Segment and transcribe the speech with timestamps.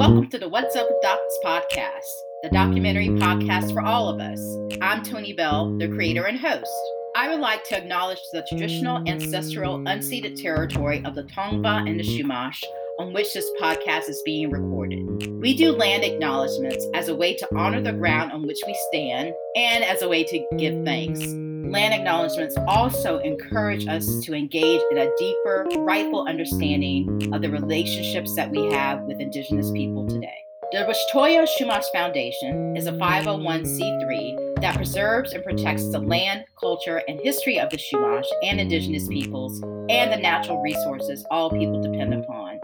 [0.00, 4.40] Welcome to the What's Up with Docs podcast, the documentary podcast for all of us.
[4.80, 6.72] I'm Tony Bell, the creator and host.
[7.14, 12.04] I would like to acknowledge the traditional, ancestral, unceded territory of the Tongva and the
[12.04, 12.56] Chumash
[12.98, 15.04] on which this podcast is being recorded.
[15.42, 19.34] We do land acknowledgments as a way to honor the ground on which we stand
[19.54, 21.20] and as a way to give thanks.
[21.68, 28.34] Land acknowledgments also encourage us to engage in a deeper, rightful understanding of the relationships
[28.34, 30.38] that we have with Indigenous people today.
[30.72, 37.20] The Wishtoyo Chumash Foundation is a 501c3 that preserves and protects the land, culture, and
[37.20, 42.58] history of the Chumash and Indigenous peoples and the natural resources all people depend upon.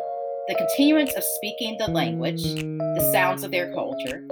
[0.48, 4.22] The continuance of speaking the language, the sounds of their culture,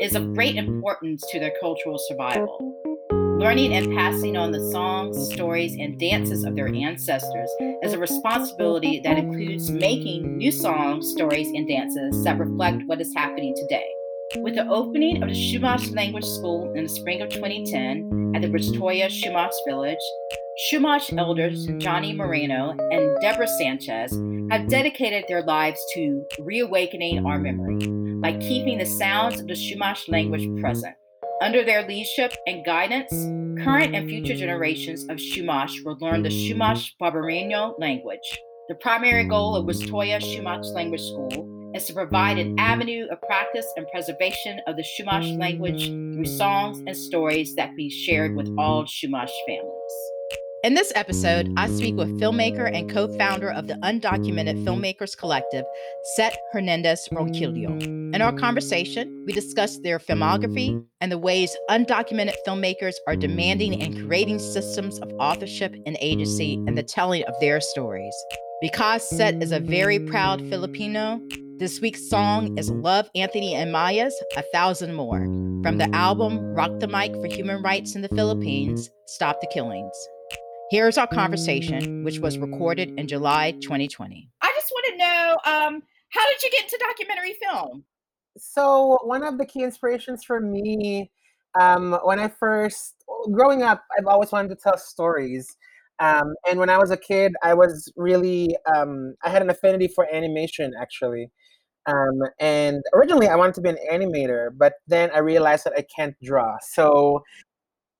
[0.00, 2.76] is of great importance to their cultural survival.
[3.40, 7.48] Learning and passing on the songs, stories, and dances of their ancestors
[7.82, 13.14] is a responsibility that includes making new songs, stories, and dances that reflect what is
[13.16, 13.88] happening today.
[14.42, 18.48] With the opening of the Chumash Language School in the spring of 2010 at the
[18.48, 19.96] Wishtoyo Chumash Village,
[20.70, 24.12] Chumash elders Johnny Moreno and Deborah Sanchez
[24.50, 27.86] have dedicated their lives to reawakening our memory
[28.20, 30.94] by keeping the sounds of the Chumash language present.
[31.40, 33.10] Under their leadership and guidance,
[33.64, 38.42] current and future generations of Chumash will learn the Chumash Barbareño language.
[38.68, 43.64] The primary goal of Wishtoyo Chumash Language School is to provide an avenue of practice
[43.78, 48.84] and preservation of the Chumash language through songs and stories that be shared with all
[48.84, 50.19] Chumash families.
[50.62, 55.64] In this episode, I speak with filmmaker and co founder of the Undocumented Filmmakers Collective,
[56.16, 57.82] Seth Hernandez Ronquillo.
[58.14, 64.06] In our conversation, we discuss their filmography and the ways undocumented filmmakers are demanding and
[64.06, 68.14] creating systems of authorship and agency in the telling of their stories.
[68.60, 71.22] Because Seth is a very proud Filipino,
[71.58, 75.24] this week's song is Love Anthony and Maya's A Thousand More
[75.62, 79.96] from the album Rock the Mic for Human Rights in the Philippines Stop the Killings.
[80.70, 84.30] Here's our conversation, which was recorded in July 2020.
[84.40, 87.84] I just want to know um, how did you get into documentary film?
[88.38, 91.10] So, one of the key inspirations for me
[91.58, 92.94] um, when I first,
[93.32, 95.56] growing up, I've always wanted to tell stories.
[95.98, 99.88] Um, and when I was a kid, I was really, um, I had an affinity
[99.88, 101.32] for animation actually.
[101.86, 105.84] Um, and originally I wanted to be an animator, but then I realized that I
[105.94, 106.56] can't draw.
[106.62, 107.24] So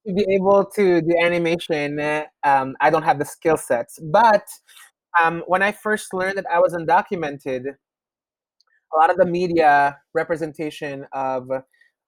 [0.07, 2.01] to be able to do animation,
[2.45, 3.99] um, I don't have the skill sets.
[4.13, 4.47] But
[5.23, 7.65] um, when I first learned that I was undocumented,
[8.93, 11.49] a lot of the media representation of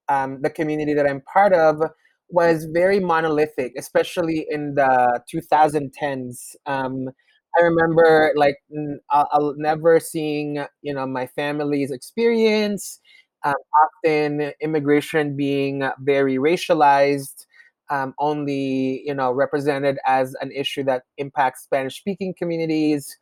[0.09, 1.81] um, the community that I'm part of
[2.29, 6.55] was very monolithic, especially in the 2010s.
[6.65, 7.09] Um,
[7.57, 8.55] I remember like
[9.11, 12.99] I'll, I'll, never seeing you know my family's experience.
[13.45, 13.53] Um,
[14.05, 17.45] often immigration being very racialized
[17.93, 23.17] um, only you know represented as an issue that impacts Spanish speaking communities.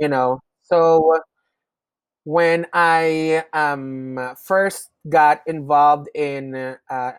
[0.00, 1.20] You know, so
[2.24, 7.12] when I um, first got involved in uh,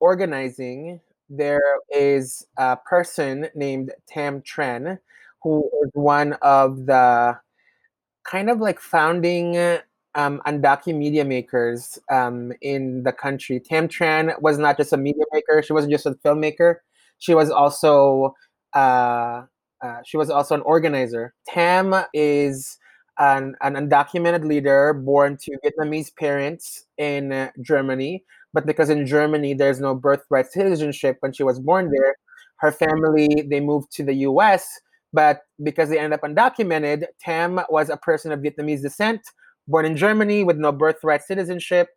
[0.00, 4.98] organizing, there is a person named Tam Tran
[5.42, 7.38] who is one of the
[8.24, 9.78] kind of like founding
[10.14, 13.60] um, Andaki media makers um, in the country.
[13.60, 16.76] Tam Tran was not just a media maker; she wasn't just a filmmaker.
[17.18, 18.34] She was also
[18.74, 19.42] uh,
[19.82, 21.34] uh, she was also an organizer.
[21.48, 22.78] Tam is
[23.18, 29.80] an, an undocumented leader born to Vietnamese parents in Germany, but because in Germany there's
[29.80, 32.16] no birthright citizenship when she was born there,
[32.56, 34.80] her family they moved to the U.S.
[35.12, 39.22] But because they ended up undocumented, Tam was a person of Vietnamese descent
[39.70, 41.88] born in Germany with no birthright citizenship,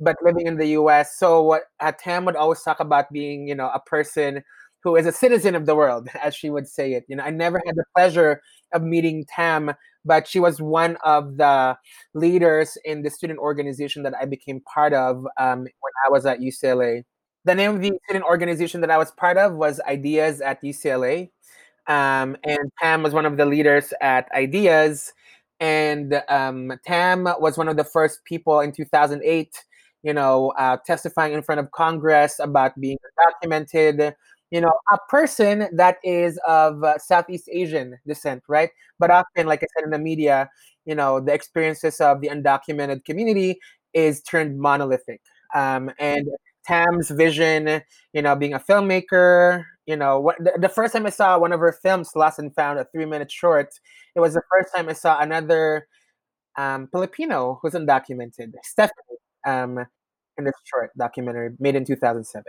[0.00, 1.18] but living in the U.S.
[1.18, 1.62] So what
[1.98, 4.42] Tam would always talk about being, you know, a person
[4.84, 7.04] who is a citizen of the world, as she would say it.
[7.08, 8.40] You know, I never had the pleasure
[8.72, 9.72] of meeting Tam,
[10.04, 11.76] but she was one of the
[12.14, 16.40] leaders in the student organization that I became part of um, when I was at
[16.40, 17.02] UCLA.
[17.44, 21.30] The name of the student organization that I was part of was Ideas at UCLA.
[21.86, 25.12] Um, and Tam was one of the leaders at Ideas
[25.60, 29.64] and um, Tam was one of the first people in 2008,
[30.02, 34.14] you know, uh, testifying in front of Congress about being documented,
[34.50, 38.70] you know, a person that is of uh, Southeast Asian descent, right?
[38.98, 40.48] But often, like I said in the media,
[40.86, 43.58] you know, the experiences of the undocumented community
[43.92, 45.20] is turned monolithic.
[45.54, 46.28] Um, and
[46.68, 47.80] Tam's vision,
[48.12, 51.52] you know, being a filmmaker, you know, what, the, the, first time I saw one
[51.52, 53.70] of her films, Lost and Found, a three minute short,
[54.14, 55.88] it was the first time I saw another
[56.58, 59.78] um, Filipino who's undocumented, Stephanie, um,
[60.36, 62.44] in this short documentary made in 2007.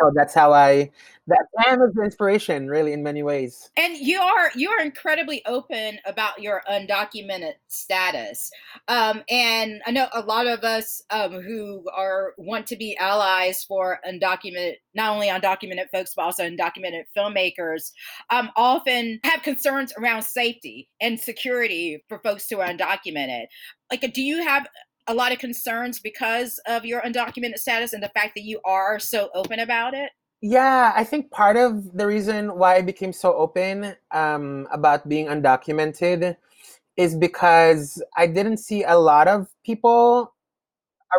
[0.00, 0.90] So that's how I
[1.26, 1.46] that
[1.78, 3.70] was the inspiration, really, in many ways.
[3.76, 8.50] And you are you are incredibly open about your undocumented status,
[8.88, 13.64] um, and I know a lot of us um, who are want to be allies
[13.64, 17.92] for undocumented, not only undocumented folks but also undocumented filmmakers,
[18.30, 23.44] um, often have concerns around safety and security for folks who are undocumented.
[23.90, 24.66] Like, do you have
[25.06, 28.98] a lot of concerns because of your undocumented status and the fact that you are
[28.98, 30.10] so open about it?
[30.40, 35.26] Yeah, I think part of the reason why I became so open um, about being
[35.26, 36.36] undocumented
[36.96, 40.34] is because I didn't see a lot of people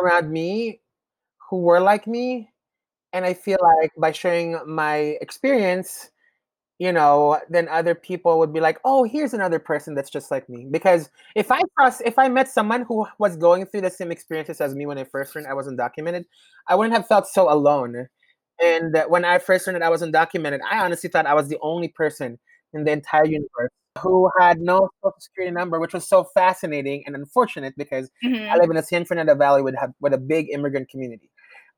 [0.00, 0.80] around me
[1.50, 2.50] who were like me.
[3.12, 6.10] And I feel like by sharing my experience,
[6.78, 10.48] you know, then other people would be like, "Oh, here's another person that's just like
[10.48, 14.12] me." Because if I cross, if I met someone who was going through the same
[14.12, 16.24] experiences as me when I first learned I was undocumented,
[16.68, 18.08] I wouldn't have felt so alone.
[18.62, 21.88] And when I first learned I was undocumented, I honestly thought I was the only
[21.88, 22.38] person
[22.72, 27.14] in the entire universe who had no social security number, which was so fascinating and
[27.14, 28.50] unfortunate because mm-hmm.
[28.50, 31.30] I live in the San Fernando Valley with with a big immigrant community.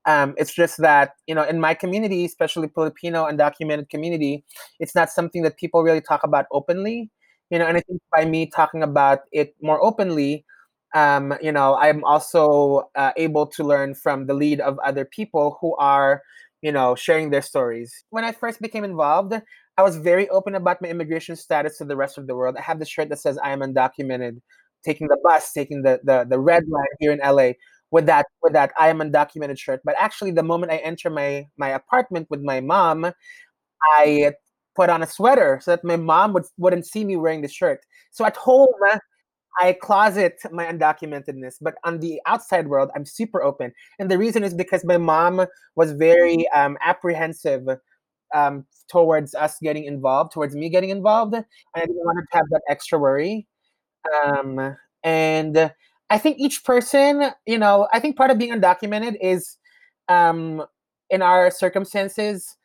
[0.08, 4.44] Um, it's just that you know, in my community, especially Filipino undocumented community,
[4.80, 7.10] it's not something that people really talk about openly.
[7.50, 10.46] You know, and I think by me talking about it more openly,
[10.94, 15.58] um, you know, I'm also uh, able to learn from the lead of other people
[15.60, 16.22] who are,
[16.62, 18.04] you know, sharing their stories.
[18.10, 19.34] When I first became involved,
[19.76, 22.56] I was very open about my immigration status to the rest of the world.
[22.58, 24.40] I have the shirt that says I am undocumented,
[24.84, 27.52] taking the bus, taking the the, the red line here in LA
[27.90, 29.80] with that with that I am undocumented shirt.
[29.84, 33.12] But actually, the moment I enter my my apartment with my mom,
[33.96, 34.32] I
[34.76, 37.80] put on a sweater so that my mom would wouldn't see me wearing the shirt.
[38.10, 38.68] So at home,
[39.60, 43.72] I closet my undocumentedness, but on the outside world, I'm super open.
[43.98, 47.66] And the reason is because my mom was very um, apprehensive
[48.34, 51.44] um, towards us getting involved, towards me getting involved, and
[51.74, 53.46] I didn't want to have that extra worry.
[54.24, 55.72] Um, and
[56.10, 59.56] I think each person, you know, I think part of being undocumented is,
[60.08, 60.64] um,
[61.10, 62.56] in our circumstances,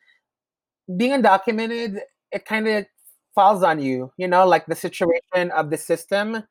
[0.96, 2.00] being undocumented,
[2.32, 2.86] it kind of
[3.34, 6.42] falls on you, you know, like the situation of the system,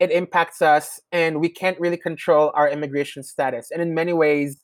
[0.00, 3.70] it impacts us, and we can't really control our immigration status.
[3.70, 4.58] And in many ways,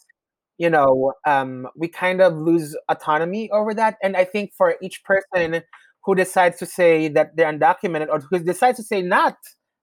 [0.58, 3.96] you know, um, we kind of lose autonomy over that.
[4.02, 5.62] And I think for each person
[6.04, 9.36] who decides to say that they're undocumented or who decides to say not,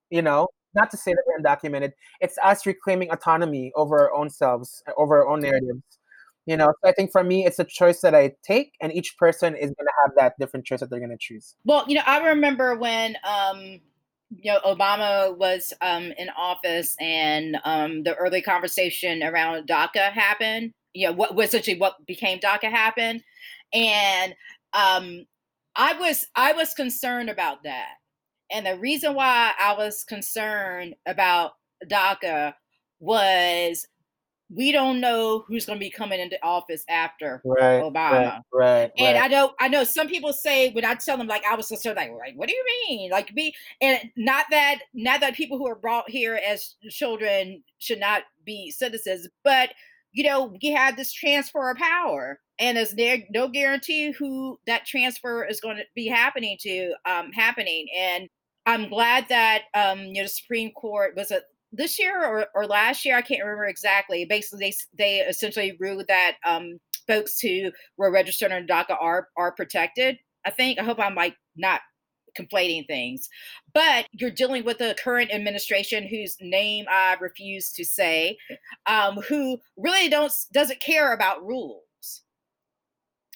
[0.09, 0.47] you know,
[0.77, 1.91] not to say that we're undocumented.
[2.21, 5.81] It's us reclaiming autonomy over our own selves, over our own narratives.
[6.45, 9.17] You know, so I think for me, it's a choice that I take, and each
[9.17, 11.55] person is going to have that different choice that they're going to choose.
[11.65, 13.81] Well, you know, I remember when um,
[14.29, 20.73] you know Obama was um, in office, and um, the early conversation around DACA happened.
[20.93, 23.23] You know, what essentially what became DACA happened,
[23.73, 24.33] and
[24.71, 25.25] um,
[25.75, 27.95] I was I was concerned about that
[28.51, 31.53] and the reason why I was concerned about
[31.85, 32.53] DACA
[32.99, 33.87] was
[34.49, 38.41] we don't know who's going to be coming into office after right, Obama.
[38.53, 38.91] Right, right.
[38.97, 39.17] And.
[39.17, 41.97] I know I know some people say when I tell them like I was concerned,
[41.97, 43.11] like, like what do you mean?
[43.11, 47.99] Like me, and not that not that people who are brought here as children should
[47.99, 49.71] not be citizens, but
[50.13, 52.95] you know, we have this transfer of power and there's
[53.31, 58.29] no guarantee who that transfer is going to be happening to um happening and
[58.67, 62.67] I'm glad that um, you know the Supreme Court was it this year or, or
[62.67, 64.25] last year I can't remember exactly.
[64.25, 69.53] Basically, they they essentially ruled that um, folks who were registered under DACA are are
[69.53, 70.17] protected.
[70.45, 71.81] I think I hope I'm like not
[72.37, 73.29] conflating things,
[73.73, 78.37] but you're dealing with the current administration whose name I refuse to say,
[78.85, 81.83] um, who really don't doesn't care about rules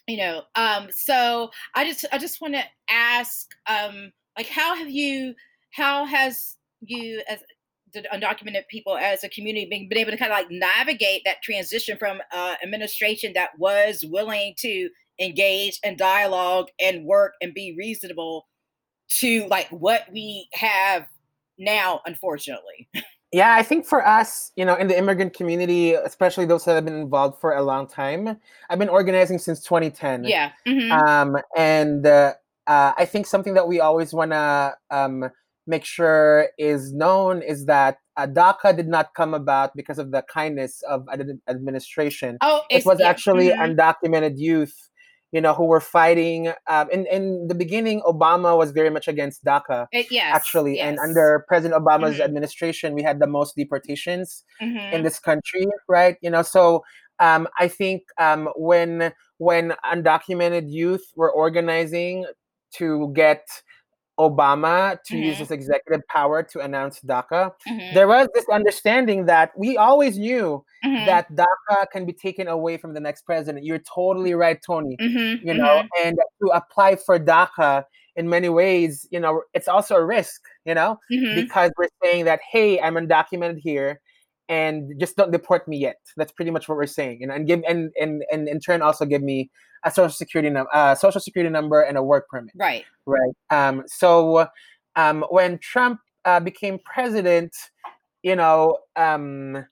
[0.07, 4.89] you know um so i just i just want to ask um like how have
[4.89, 5.33] you
[5.71, 7.39] how has you as
[7.93, 11.41] the undocumented people as a community been, been able to kind of like navigate that
[11.41, 17.75] transition from uh, administration that was willing to engage and dialogue and work and be
[17.77, 18.47] reasonable
[19.19, 21.05] to like what we have
[21.59, 22.87] now unfortunately
[23.33, 26.85] yeah i think for us you know in the immigrant community especially those that have
[26.85, 30.91] been involved for a long time i've been organizing since 2010 yeah mm-hmm.
[30.91, 32.33] um, and uh,
[32.71, 35.29] uh, I think something that we always want to um,
[35.67, 40.23] make sure is known is that uh, DACA did not come about because of the
[40.33, 42.37] kindness of an administration.
[42.39, 43.09] Oh, it was yeah.
[43.09, 43.61] actually mm-hmm.
[43.61, 44.75] undocumented youth
[45.33, 46.51] you know, who were fighting.
[46.67, 49.87] Um, in in the beginning, Obama was very much against DACA.
[49.93, 50.87] It, yes, actually, yes.
[50.87, 52.25] and under President Obama's Mhm.
[52.25, 54.91] administration, we had the most deportations Mhm.
[54.91, 56.17] in this country, right?
[56.21, 56.83] You know, so
[57.19, 62.25] um, I think um, when when undocumented youth were organizing
[62.77, 63.47] to get
[64.19, 65.39] Obama to use Mhm.
[65.39, 67.93] his executive power to announce DACA, Mhm.
[67.95, 71.05] there was this understanding that we always knew Mhm.
[71.07, 73.65] that DACA can be taken away from the next president.
[73.65, 74.95] You're totally right, Tony.
[74.99, 75.39] Mhm.
[75.43, 75.87] You know, Mhm.
[76.03, 77.85] and to apply for DACA
[78.15, 80.99] in many ways, you know, it's also a risk, you know,
[81.35, 84.01] because we're saying that, hey, I'm undocumented here
[84.51, 85.95] and just don't deport me yet.
[86.17, 87.21] That's pretty much what we're saying.
[87.21, 89.49] You know, and give and and, and in turn also give me
[89.83, 92.53] a social security number, uh, social security number and a work permit.
[92.55, 92.85] Right.
[93.05, 93.33] Right.
[93.49, 94.47] Um, so
[94.97, 97.55] um, when Trump uh, became president,
[98.23, 99.65] you know, um,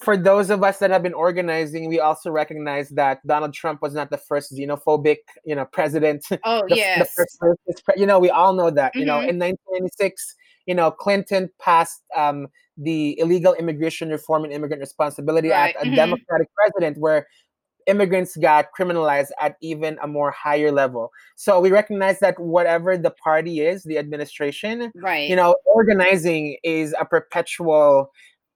[0.00, 3.94] for those of us that have been organizing, we also recognize that Donald Trump was
[3.94, 6.24] not the first xenophobic, you know, president.
[6.44, 7.14] Oh the, the yes.
[7.14, 7.38] first
[7.96, 8.94] you know, we all know that.
[8.96, 9.28] You know, Mhm.
[9.28, 10.34] in 1996,
[10.66, 15.88] you know, Clinton passed um, the Illegal Immigration Reform and Immigrant Responsibility Right, Act, a
[15.88, 15.96] mhm.
[15.96, 17.26] Democratic president where
[17.86, 21.10] immigrants got criminalized at even a more higher level.
[21.36, 25.28] So we recognize that whatever the party is, the administration, Right.
[25.28, 28.10] you know, organizing is a perpetual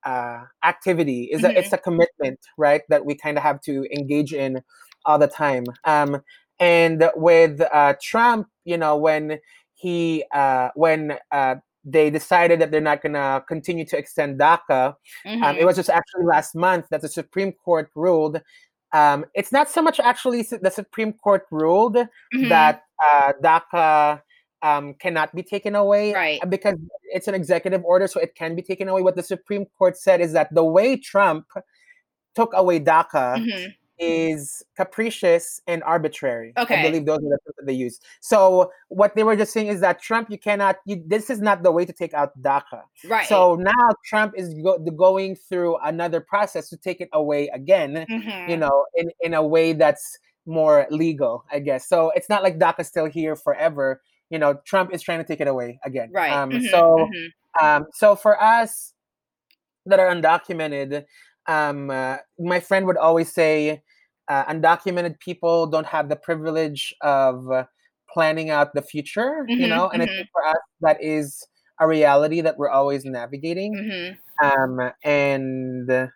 [0.04, 1.24] uh, activity.
[1.24, 2.82] is a, it's a commitment, right?
[2.88, 4.62] That we kind of have to engage in
[5.04, 5.64] all the time.
[5.84, 6.22] Um,
[6.58, 9.38] and with uh, Trump, you know, when
[9.74, 11.56] he uh, when uh,
[11.90, 14.94] they decided that they're not going to continue to extend DACA,
[15.26, 15.58] um, Mhm.
[15.58, 18.40] it was just actually last month that the Supreme Court ruled.
[18.92, 21.96] Um, it's not so much actually the Supreme Court ruled
[22.34, 22.48] Mhm.
[22.48, 24.22] that uh, DACA
[24.62, 26.40] um, cannot be taken away Right.
[26.42, 26.74] uh, because
[27.14, 29.02] it's an executive order, so it can be taken away.
[29.02, 31.46] What the Supreme Court said is that the way Trump
[32.34, 33.74] took away DACA Mhm.
[33.98, 36.52] Is capricious and arbitrary.
[36.56, 36.78] Okay.
[36.78, 38.00] I believe those are the terms that they use.
[38.20, 40.76] So what they were just saying is that Trump, you cannot.
[40.86, 42.82] You, this is not the way to take out DACA.
[43.06, 43.26] Right.
[43.26, 48.06] So now Trump is go, going through another process to take it away again.
[48.08, 48.48] Mhm.
[48.48, 51.86] You know, in in a way that's more legal, I guess.
[51.88, 54.00] So it's not like DACA's still here forever.
[54.30, 56.10] You know, Trump is trying to take it away again.
[56.12, 56.32] Right.
[56.32, 56.70] Um, Mhm.
[56.70, 57.32] So Mhm.
[57.60, 58.94] um, so for us
[59.86, 61.04] that are undocumented,
[61.46, 63.82] um, uh, my friend would always say,
[64.28, 67.64] uh, undocumented people don't have the privilege of uh,
[68.12, 69.88] planning out the future, you Mhm, know.
[69.90, 70.16] And I mhm.
[70.16, 71.46] think for us, that is
[71.80, 73.80] a reality that we're always navigating.
[73.80, 74.18] Mhm.
[74.42, 76.10] Um, and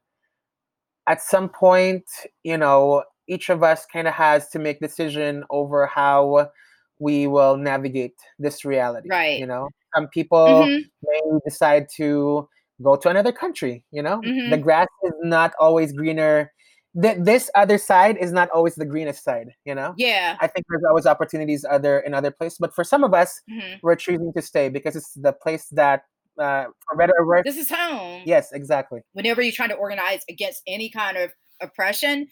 [1.06, 2.04] at some point,
[2.44, 6.50] you know, each of us kind of has to make decision over how
[6.98, 9.10] we will navigate this reality.
[9.10, 9.36] Right.
[9.36, 10.90] You know, some people Mhm.
[11.02, 12.48] may decide to
[12.82, 13.84] go to another country.
[13.90, 14.58] You know, the Mhm.
[14.58, 16.52] grass is not always greener.
[17.00, 19.54] Th- this other side is not always the greenest side.
[19.64, 20.36] You know, Yeah.
[20.40, 23.80] I think there's always opportunities other in other places, but for some of us, Mhm.
[23.82, 26.04] we're choosing to stay because it's the place that,
[26.38, 27.44] uh, for better or worse.
[27.44, 28.22] This is home.
[28.26, 29.00] Yes, exactly.
[29.12, 32.28] whenever you're trying to organize against any kind of oppression,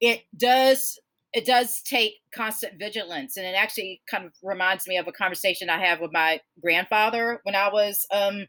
[0.00, 0.98] it does
[1.32, 5.68] it does take constant vigilance, and it actually kind of reminds me of a conversation
[5.68, 8.46] I had with my grandfather when I was um,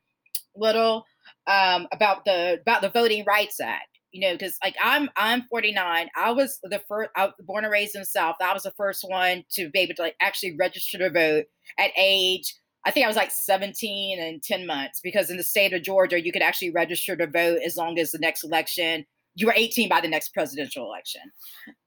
[0.55, 1.03] little
[1.47, 3.87] um, about the about the Voting Rights Act.
[4.15, 6.07] You know, because like I'm I'm 49.
[6.15, 7.09] I was the first.
[7.17, 8.35] I was born and raised in the South.
[8.39, 11.45] I was the first one to be able to like actually register to vote
[11.77, 12.55] at age
[12.85, 16.23] I think I was like 17 and 10 months because in the state of Georgia,
[16.23, 19.89] you could actually register to vote as long as the next election, you were 18
[19.89, 21.21] by the next presidential election.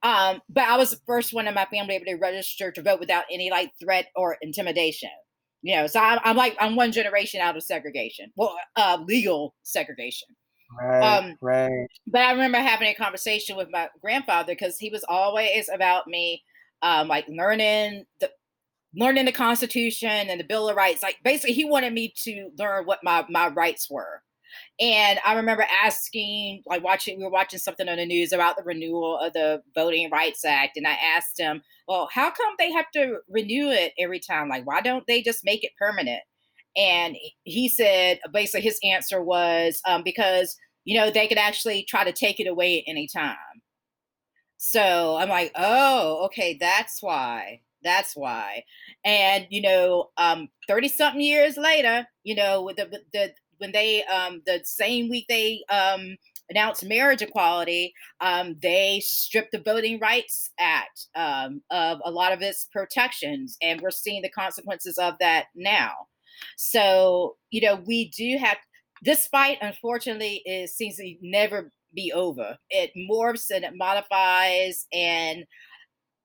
[0.03, 2.99] Um, but I was the first one in my family able to register to vote
[2.99, 5.11] without any like threat or intimidation.
[5.63, 9.55] You know, so I'm, I'm like, I'm one generation out of segregation, well, uh, legal
[9.63, 10.29] segregation.
[10.71, 11.19] Right.
[11.19, 11.89] Um, right.
[12.07, 16.45] But I remember having a conversation with my grandfather because he was always about me,
[16.83, 18.31] um, like learning the
[18.97, 21.03] learning the Constitution and the Bill of Rights.
[21.03, 24.23] Like basically, he wanted me to learn what my my rights were.
[24.81, 28.65] And I remember asking, like watching, we were watching something on the news about the
[28.65, 32.91] renewal of the Voting Rights Act, and I asked him, "Well, how come they have
[32.95, 34.49] to renew it every time?
[34.49, 36.23] Like, why don't they just make it permanent?"
[36.77, 42.05] And he said, basically, his answer was um, because you know they could actually try
[42.05, 43.37] to take it away at any time.
[44.59, 47.61] So I'm like, oh, okay, that's why.
[47.83, 48.65] That's why.
[49.05, 54.05] And you know, um, 30 something years later, you know, with the the when they
[54.05, 56.17] um the same week they um
[56.51, 62.43] announced marriage equality, um, they stripped the Voting Rights Act um, of a lot of
[62.43, 65.93] its protections, and we're seeing the consequences of that now.
[66.57, 68.59] So, you know, we do have
[69.03, 72.57] this fight, unfortunately, is seems to never be over.
[72.71, 75.45] It morphs and it modifies, and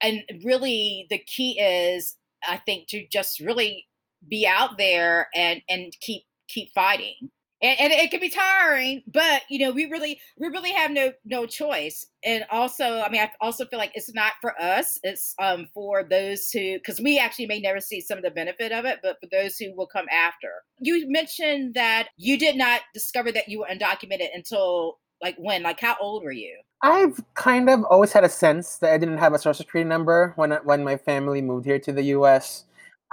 [0.01, 2.17] and really the key is
[2.47, 3.87] I think to just really
[4.29, 7.29] be out there and and keep keep fighting
[7.63, 11.11] and, and, it can be tiring but you know we really we really have no
[11.25, 12.05] no choice.
[12.25, 16.03] And also i mean i also feel like it's not for us it's um for
[16.03, 19.17] those who because we actually may never see some of the benefit of it but
[19.19, 20.49] for those who will come after.
[20.79, 25.63] You mentioned that you did not discover that you were undocumented until like when?
[25.63, 26.57] Like how old were you?
[26.81, 30.33] I've kind of always had a sense that i didn't have a social security number
[30.35, 32.65] when when my family moved here to the us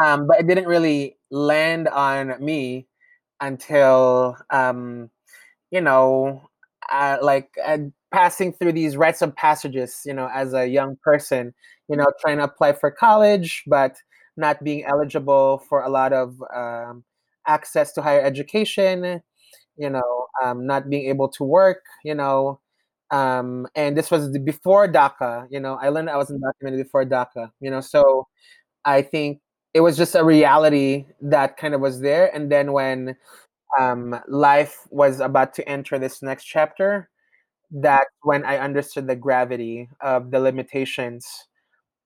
[0.03, 2.87] um, but it didn't really land on me
[3.41, 5.11] until um,
[5.71, 6.43] you know,
[6.93, 7.79] uh, like uh,
[8.13, 10.03] passing through these rites of passages.
[10.07, 11.55] You know, as a young person,
[11.89, 13.97] you know, trying to apply for college, but
[14.37, 17.05] not being eligible for a lot of um,
[17.47, 19.23] access to higher education.
[19.77, 21.83] You know, um, not being able to work.
[22.05, 22.61] You know,
[23.11, 25.47] um, and this was before DACA.
[25.51, 27.51] You know, I learned I was undocumented before DACA.
[27.61, 28.29] You know, so
[28.85, 29.41] I think
[29.75, 32.35] it was just a reality that kind of was there.
[32.35, 33.17] And then when
[33.79, 37.09] um, life was about to enter this next chapter,
[37.71, 41.27] that's when I understood the gravity of the limitations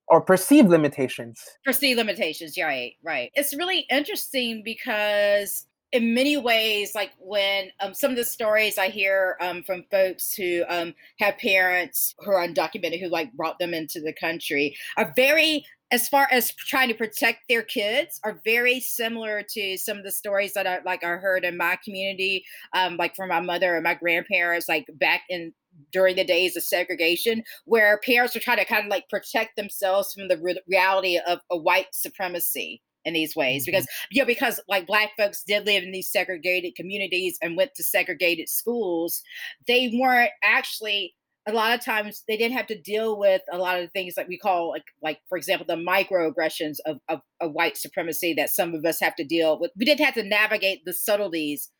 [0.09, 1.41] or perceived limitations.
[1.65, 3.31] Perceived limitations, right, right.
[3.35, 8.89] It's really interesting because in many ways, like when um, some of the stories I
[8.89, 13.73] hear um, from folks who um, have parents who are undocumented who like brought them
[13.73, 18.81] into the country are very as far as trying to protect their kids are very
[18.81, 22.97] similar to some of the stories that I like I heard in my community, um,
[22.97, 25.53] like from my mother and my grandparents, like back in
[25.93, 30.13] during the days of segregation, where parents were trying to kind of like protect themselves
[30.13, 33.71] from the re- reality of a white supremacy in these ways mm-hmm.
[33.71, 37.71] because you know because like black folks did live in these segregated communities and went
[37.77, 39.23] to segregated schools
[39.69, 41.15] they weren't actually
[41.47, 44.29] a lot of times they didn't have to deal with a lot of things that
[44.29, 48.75] we call like like for example the microaggressions of, of, of white supremacy that some
[48.75, 49.71] of us have to deal with.
[49.77, 51.71] We didn't have to navigate the subtleties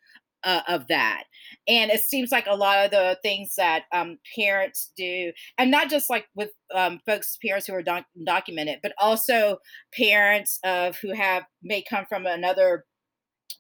[0.45, 1.25] uh, of that.
[1.67, 5.89] And it seems like a lot of the things that um, parents do and not
[5.89, 9.59] just like with um, folks parents who are doc- documented but also
[9.95, 12.85] parents of who have may come from another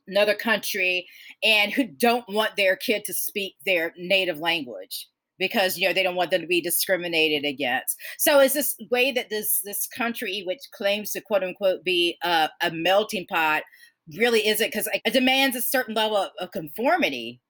[0.06, 1.06] another country
[1.42, 6.02] and who don't want their kid to speak their native language because you know they
[6.02, 7.96] don't want them to be discriminated against.
[8.18, 12.48] So it's this way that this this country, which claims to quote unquote be a,
[12.62, 13.62] a melting pot,
[14.16, 17.40] really isn't because it demands a certain level of, of conformity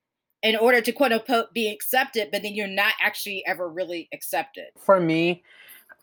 [0.43, 4.65] in order to quote unquote be accepted, but then you're not actually ever really accepted.
[4.77, 5.43] For me,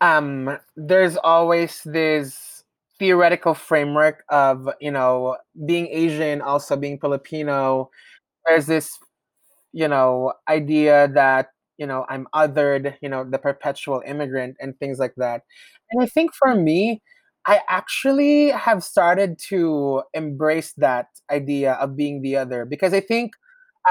[0.01, 2.63] um, there's always this
[2.99, 7.89] theoretical framework of you know being Asian, also being Filipino.
[8.45, 8.99] There's this
[9.71, 14.99] you know idea that you know i'm othered you know the perpetual immigrant and things
[14.99, 15.41] like that.
[15.91, 17.01] And i think for me
[17.47, 23.33] i actually have started to embrace that idea of being the other because i think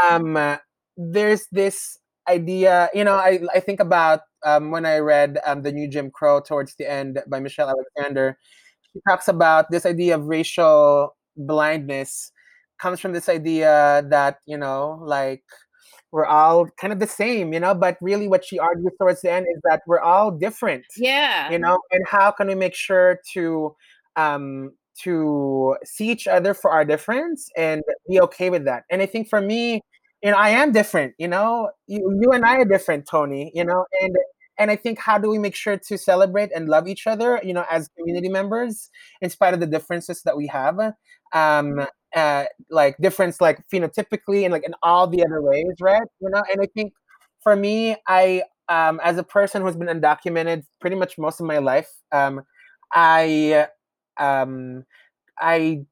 [0.04, 0.58] um
[0.96, 5.72] there's this idea you know i, I think about um, when i read um, the
[5.72, 8.38] new jim crow towards the end by michelle alexander
[8.92, 12.32] she talks about this idea of racial blindness
[12.80, 15.42] comes from this idea that you know like
[16.12, 17.75] we're all kind of the same, you know.
[17.75, 20.85] But really, what she argues towards the end is that we're all different.
[20.96, 21.51] Yeah.
[21.51, 23.75] You know, and how can we make sure to
[24.16, 24.72] um
[25.03, 28.85] to see each other for our difference and be okay with that?
[28.90, 29.81] And I think for me,
[30.22, 31.14] you know, I am different.
[31.18, 33.51] You know, you you and I are different, Tony.
[33.55, 34.14] You know, and
[34.59, 37.55] and I think how do we make sure to celebrate and love each other, you
[37.55, 38.90] know, as community members,
[39.22, 40.79] in spite of the differences that we have.
[41.33, 46.03] Um, uh, like difference like phenotypically and like in all the other ways, right?
[46.20, 46.92] You know, and I think
[47.42, 51.59] for me, I um, as a person who's been undocumented pretty much most of my
[51.59, 52.42] life, um,
[52.92, 53.68] I
[54.18, 54.85] um,
[55.40, 55.85] I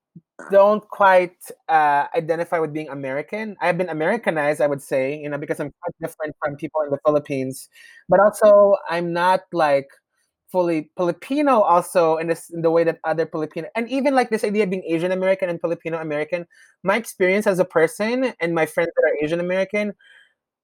[0.51, 1.37] don't quite
[1.69, 3.57] uh, identify with being American.
[3.61, 6.91] I've been Americanized, I would say, you know, because I'm quite different from people in
[6.91, 7.69] the Philippines.
[8.09, 9.89] But also, I'm not like
[10.53, 14.45] fully Filipino also in this in the way that other Filipino and even like this
[14.45, 16.47] idea of being Asian American and Filipino American,
[16.83, 19.95] my experience as a person and my friends that are Asian American,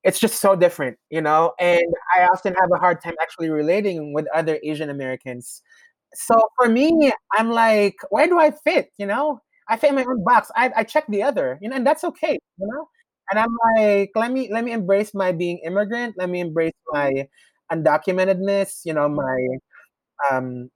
[0.04, 1.52] it's just so different, you know.
[1.60, 5.62] And I often have a hard time actually relating with other Asian Americans.
[6.14, 8.90] So for me, I'm like, where do I fit?
[8.98, 10.50] You know, I fit in my own box.
[10.56, 12.88] I, I check the other, you know, and that's okay, you know.
[13.30, 16.14] And I'm like, let me let me embrace my being immigrant.
[16.16, 17.28] Let me embrace my
[17.72, 18.82] undocumentedness.
[18.84, 19.46] You know, my
[20.30, 20.70] um,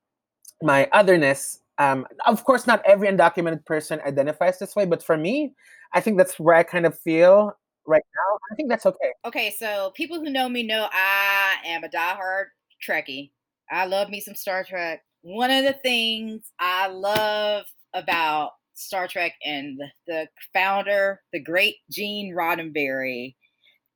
[0.62, 1.60] my otherness.
[1.78, 5.54] Um, of course, not every undocumented person identifies this way, but for me,
[5.94, 7.52] I think that's where I kind of feel
[7.86, 8.38] right now.
[8.52, 9.12] I think that's okay.
[9.24, 12.46] Okay, so people who know me know I am a diehard
[12.86, 13.30] Trekkie.
[13.70, 15.02] I love me some Star Trek.
[15.22, 22.34] One of the things I love about Star Trek and the, founder, the great Gene
[22.34, 23.34] Roddenberry,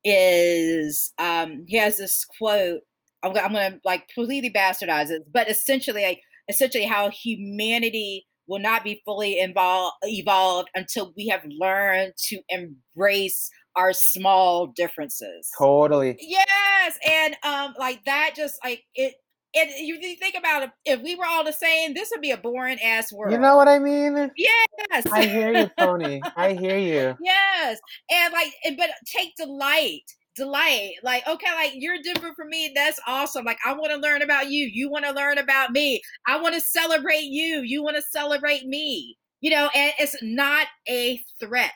[0.04, 2.82] is um, he has this quote.
[3.24, 8.60] I'm, I'm going to like completely bastardize it, but essentially, like, essentially, how humanity will
[8.60, 15.48] not be fully involved, evolved until we have learned to embrace our small differences.
[15.58, 16.16] Totally.
[16.20, 19.14] Yes, and um, like that, just like it
[19.56, 22.36] and you think about it, if we were all the same, this would be a
[22.36, 23.32] boring ass world.
[23.32, 24.30] You know what I mean?
[24.36, 25.06] Yes.
[25.12, 26.20] I hear you, Tony.
[26.36, 27.16] I hear you.
[27.20, 27.78] Yes.
[28.10, 30.02] And like, but take delight.
[30.36, 30.94] Delight.
[31.02, 32.72] Like, okay, like you're different from me.
[32.74, 33.44] That's awesome.
[33.44, 34.68] Like, I want to learn about you.
[34.72, 36.00] You want to learn about me.
[36.26, 37.62] I want to celebrate you.
[37.62, 39.16] You want to celebrate me.
[39.40, 41.72] You know, and it's not a threat.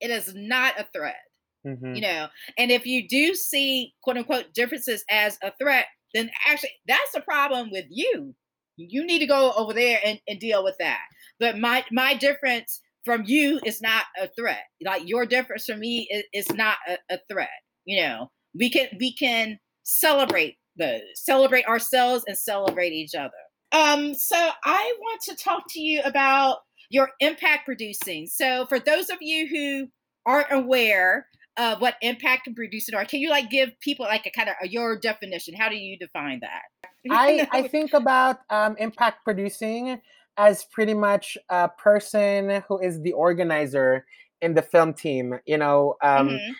[0.00, 1.16] It is not a threat.
[1.66, 1.94] Mm-hmm.
[1.94, 6.70] You know, and if you do see quote unquote differences as a threat, then actually
[6.86, 8.34] that's a problem with you.
[8.76, 11.02] You need to go over there and, and deal with that.
[11.38, 14.62] But my my difference from you is not a threat.
[14.82, 17.48] Like your difference from me is, is not a, a threat.
[17.84, 23.30] You know, we can we can celebrate those, celebrate ourselves and celebrate each other.
[23.72, 26.58] Um, so I want to talk to you about
[26.90, 28.26] your impact producing.
[28.26, 29.88] So for those of you who
[30.26, 31.26] aren't aware,
[31.60, 33.04] of what impact producing are.
[33.04, 35.54] Can you like give people like a kind of a, your definition?
[35.54, 36.90] How do you define that?
[37.10, 40.00] I I think about um, impact producing
[40.36, 44.06] as pretty much a person who is the organizer
[44.40, 45.38] in the film team.
[45.44, 46.52] You know, um, mm-hmm.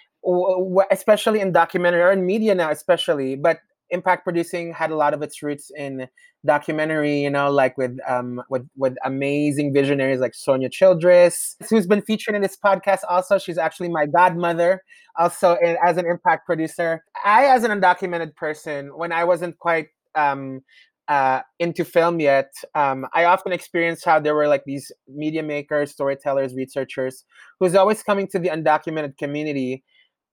[0.91, 3.37] Especially in documentary or in media now, especially.
[3.37, 6.09] But impact producing had a lot of its roots in
[6.47, 12.03] documentary, you know, like with um with with amazing visionaries like Sonya Childress, who's been
[12.03, 13.39] featured in this podcast also.
[13.39, 14.83] She's actually my godmother,
[15.19, 17.05] also in, as an impact producer.
[17.25, 20.61] I, as an undocumented person, when I wasn't quite um
[21.09, 25.91] uh, into film yet, um, I often experienced how there were like these media makers,
[25.91, 27.25] storytellers, researchers
[27.59, 29.83] who's always coming to the undocumented community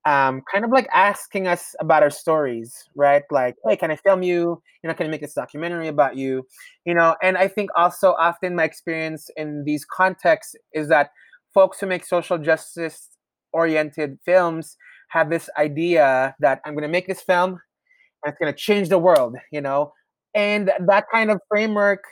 [0.04, 3.22] um, kind of like asking us about our stories, right?
[3.30, 4.62] Like, hey, can I film you?
[4.82, 6.46] You know, can I make this documentary about you?
[6.84, 11.10] You know, and I think also often my experience in these contexts is that
[11.52, 13.08] folks who make social justice
[13.52, 14.76] oriented films
[15.10, 17.58] have this idea that I'm going to make this film
[18.22, 19.92] and it's going to change the world, you know?
[20.34, 22.04] And that kind of framework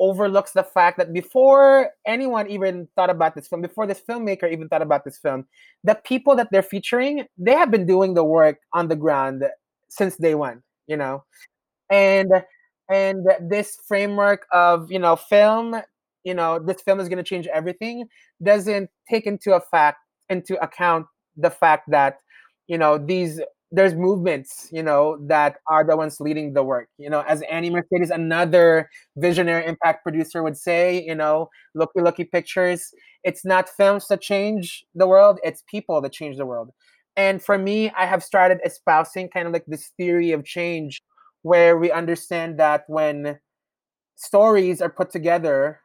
[0.00, 4.68] overlooks the fact that before anyone even thought about this film, before this filmmaker even
[4.68, 5.46] thought about this film,
[5.84, 9.44] the people that they're featuring, they have been doing the work on the ground
[9.88, 11.24] since day one, you know?
[11.90, 12.30] And
[12.90, 15.76] and this framework of, you know, film,
[16.24, 18.06] you know, this film is gonna change everything,
[18.42, 21.06] doesn't take into a fact into account
[21.36, 22.18] the fact that,
[22.66, 23.40] you know, these
[23.72, 26.88] there's movements, you know, that are the ones leading the work.
[26.98, 32.24] You know, as Annie Mercedes, another visionary impact producer, would say, you know, looky looky
[32.24, 32.92] pictures.
[33.24, 36.70] It's not films that change the world; it's people that change the world.
[37.16, 41.02] And for me, I have started espousing kind of like this theory of change,
[41.42, 43.38] where we understand that when
[44.16, 45.80] stories are put together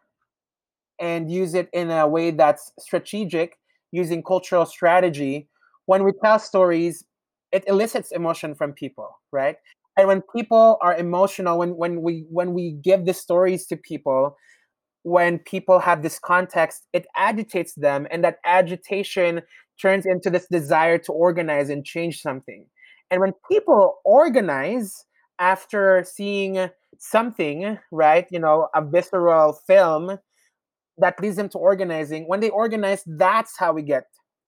[1.00, 3.58] and use it in a way that's strategic,
[3.92, 5.48] using cultural strategy,
[5.86, 7.04] when we tell stories
[7.52, 9.58] it elicits emotion from people right?
[9.98, 14.38] And when people are emotional when when we when we give the stories to people
[15.04, 19.42] when people have this context it agitates them and that agitation
[19.82, 22.66] turns into this desire to organize and change something.
[23.10, 25.06] And when people organize
[25.40, 30.20] after seeing something right you know a visceral film
[30.98, 34.04] that leads them to organizing when they organize that's how we get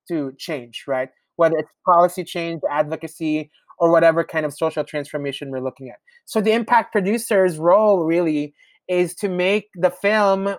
[0.08, 5.60] to change right whether it's policy change, advocacy, or whatever kind of social transformation we're
[5.60, 5.98] looking at.
[6.26, 8.54] So the impact producer's role really
[8.88, 10.56] is to make the film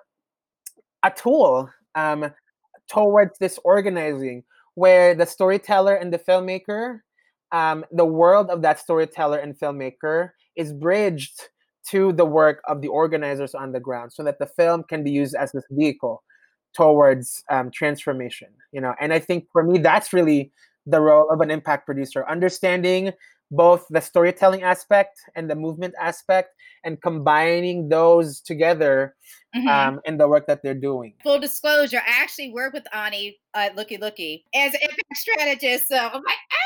[1.04, 2.32] a tool um,
[2.90, 4.42] towards this organizing,
[4.74, 7.00] where the storyteller and the filmmaker,
[7.52, 11.48] um, the world of that storyteller and filmmaker is bridged
[11.90, 15.10] to the work of the organizers on the ground so that the film can be
[15.10, 16.22] used as this vehicle
[16.74, 20.52] towards um, transformation you know and i think for me that's really
[20.87, 23.12] the role of an impact producer understanding
[23.50, 29.14] both the storytelling aspect and the movement aspect and combining those together
[29.54, 29.68] mm-hmm.
[29.68, 31.14] um, in the work that they're doing.
[31.22, 35.88] Full disclosure, I actually work with Ani uh, Looky Looky as an impact strategist.
[35.88, 36.63] So I'm like, ah!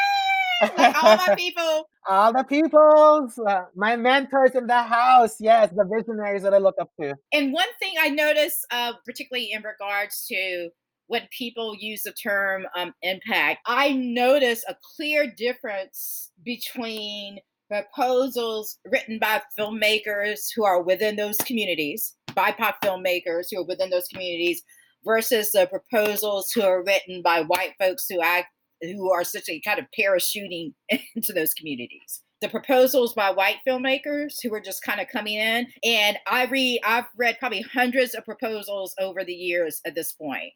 [0.76, 1.88] like all my people.
[2.08, 5.36] all the peoples, uh, my mentors in the house.
[5.40, 7.14] Yes, the visionaries that I look up to.
[7.32, 10.70] And one thing I noticed, uh, particularly in regards to
[11.06, 19.18] when people use the term um, impact, I notice a clear difference between proposals written
[19.18, 24.62] by filmmakers who are within those communities, BIPOC filmmakers who are within those communities,
[25.04, 28.48] versus the proposals who are written by white folks who act
[28.82, 30.72] who are essentially kind of parachuting
[31.14, 32.22] into those communities.
[32.40, 36.80] The proposals by white filmmakers who are just kind of coming in, and I read,
[36.84, 40.52] I've read probably hundreds of proposals over the years at this point,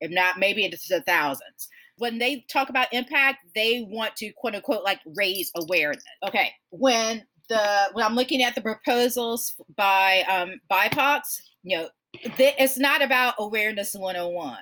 [0.00, 1.68] if not maybe into the thousands.
[1.98, 6.04] When they talk about impact, they want to quote unquote like raise awareness.
[6.26, 12.78] Okay, when the when I'm looking at the proposals by um, BIPOCs, you know, it's
[12.78, 14.56] not about awareness 101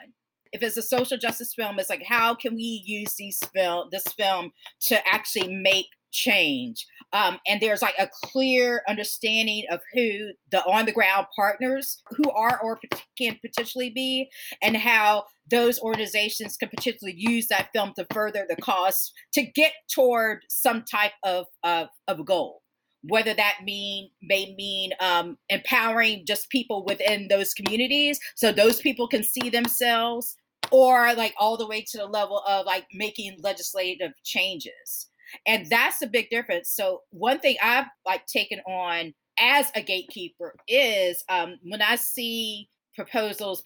[0.55, 4.05] if it's a social justice film, it's like how can we use these film this
[4.17, 6.87] film to actually make change?
[7.13, 12.31] Um, and there's like a clear understanding of who the on the ground partners who
[12.31, 12.79] are or
[13.19, 14.31] can potentially be,
[14.63, 19.73] and how those organizations can potentially use that film to further the cause to get
[19.93, 22.63] toward some type of of, of goal
[23.07, 29.07] whether that mean may mean um, empowering just people within those communities so those people
[29.07, 30.37] can see themselves
[30.75, 35.09] or like all the way to the level of like making legislative changes.
[35.47, 36.71] And that's a big difference.
[36.71, 42.69] So one thing i've like taken on as a gatekeeper is um, when i see
[42.95, 43.63] proposals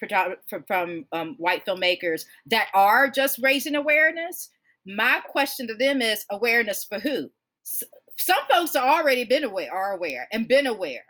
[0.48, 4.50] from, from um, white filmmakers that are just raising awareness
[4.86, 7.30] my question to them is awareness for who?
[8.18, 11.04] Some folks are already been aware are aware and been aware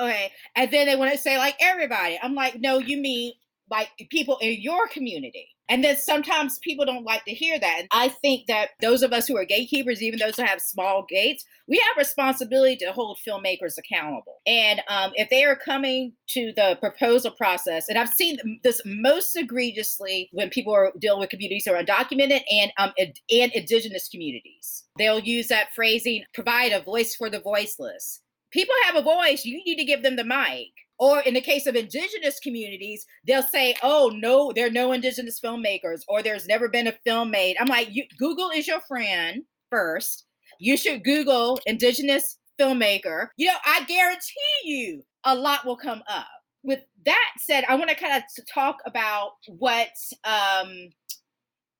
[0.00, 0.32] okay?
[0.56, 2.18] And then they want to say like everybody.
[2.22, 3.32] I'm like no you mean
[3.72, 5.48] like people in your community.
[5.68, 7.76] And then sometimes people don't like to hear that.
[7.78, 11.06] And I think that those of us who are gatekeepers, even those who have small
[11.08, 14.42] gates, we have responsibility to hold filmmakers accountable.
[14.46, 19.34] And um, if they are coming to the proposal process, and I've seen this most
[19.34, 24.84] egregiously when people are dealing with communities who are undocumented and um, and indigenous communities,
[24.98, 29.46] they'll use that phrasing: "Provide a voice for the voiceless." People have a voice.
[29.46, 30.68] You need to give them the mic
[31.02, 35.40] or in the case of indigenous communities, they'll say, "Oh no, there are no indigenous
[35.40, 39.42] filmmakers," or "There's never been a film made." I'm like, you, Google is your friend
[39.68, 40.24] first.
[40.60, 43.30] You should Google indigenous filmmaker.
[43.36, 46.28] You know, I guarantee you, a lot will come up.
[46.62, 49.90] With that said, I want to kind of talk about what
[50.22, 50.90] um,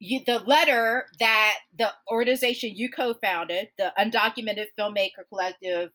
[0.00, 5.90] you, the letter that the organization you co-founded, the Undocumented Filmmaker Collective,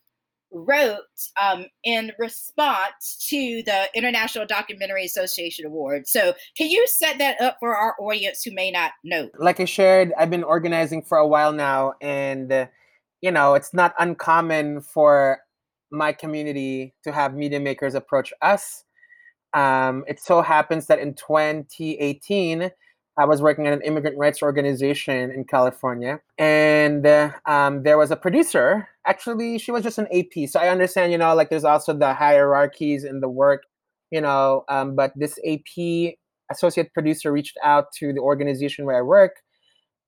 [0.52, 1.00] wrote
[1.42, 6.08] um, in response to the International Documentary Association Award.
[6.08, 9.30] So, can you set that up for our audience who may not know?
[9.38, 12.70] Like I shared, I've been organizing for a while now, and
[13.22, 15.40] you know, it's not uncommon for
[15.92, 18.84] my community to have media makers approach us.
[19.54, 22.72] Um, it so happens that in 2018,
[23.18, 28.12] I was working at an immigrant rights organization in California, and uh, um, there was
[28.12, 28.88] a producer.
[29.08, 32.14] Actually, she was just an AP, so I understand, you know, like there's also the
[32.14, 33.64] hierarchies in the work,
[34.12, 34.66] you know.
[34.70, 36.16] Um, but this AP
[36.52, 39.38] associate producer reached out to the organization where I work,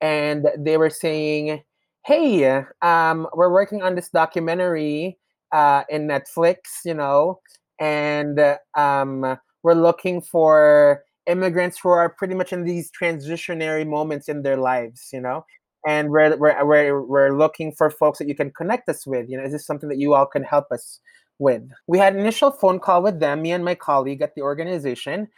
[0.02, 1.64] and they were saying,
[2.06, 5.18] "Hey, um, we're working on this documentary
[5.52, 7.42] uh, in Netflix, you know,
[7.80, 8.40] and
[8.76, 14.58] um, we're looking for." Immigrants who are pretty much in these transitionary moments in their
[14.58, 15.46] lives, you know,
[15.88, 19.30] and we're, we're, we're, we're looking for folks that you can connect us with.
[19.30, 21.00] You know, is this something that you all can help us
[21.38, 21.64] with?
[21.88, 25.30] We had an initial phone call with them, me and my colleague at the organization.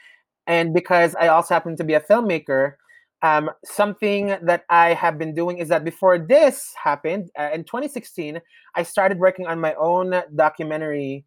[0.47, 2.73] And because I also happen to be a filmmaker,
[3.21, 8.41] um, something that I have been doing is that before this happened uh, in 2016,
[8.75, 11.25] I started working on my own documentary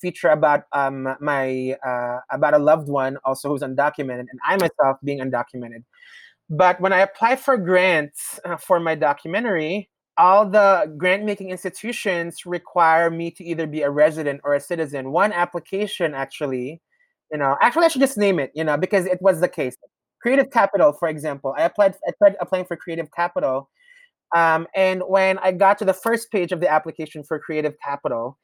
[0.00, 4.98] feature about um, my uh, about a loved one also who's undocumented, and I myself
[5.04, 5.84] being undocumented.
[6.48, 12.44] But when I applied for grants uh, for my documentary, all the grant making institutions
[12.44, 15.12] require me to either be a resident or a citizen.
[15.12, 16.80] One application actually,
[17.30, 19.76] you know, actually I should just name it, you know, because it was the case.
[20.20, 21.94] Creative Capital, for example, I applied.
[22.06, 23.70] I tried applying for Creative Capital,
[24.34, 28.38] um, and when I got to the first page of the application for Creative Capital,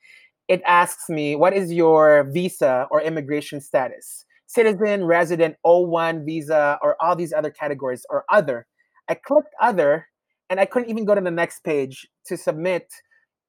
[0.49, 4.25] it asks me, what is your visa or immigration status?
[4.47, 8.67] Citizen, resident, O1 visa, or all these other categories, or other.
[9.09, 10.07] I clicked other,
[10.49, 12.93] and I couldn't even go to the next page to submit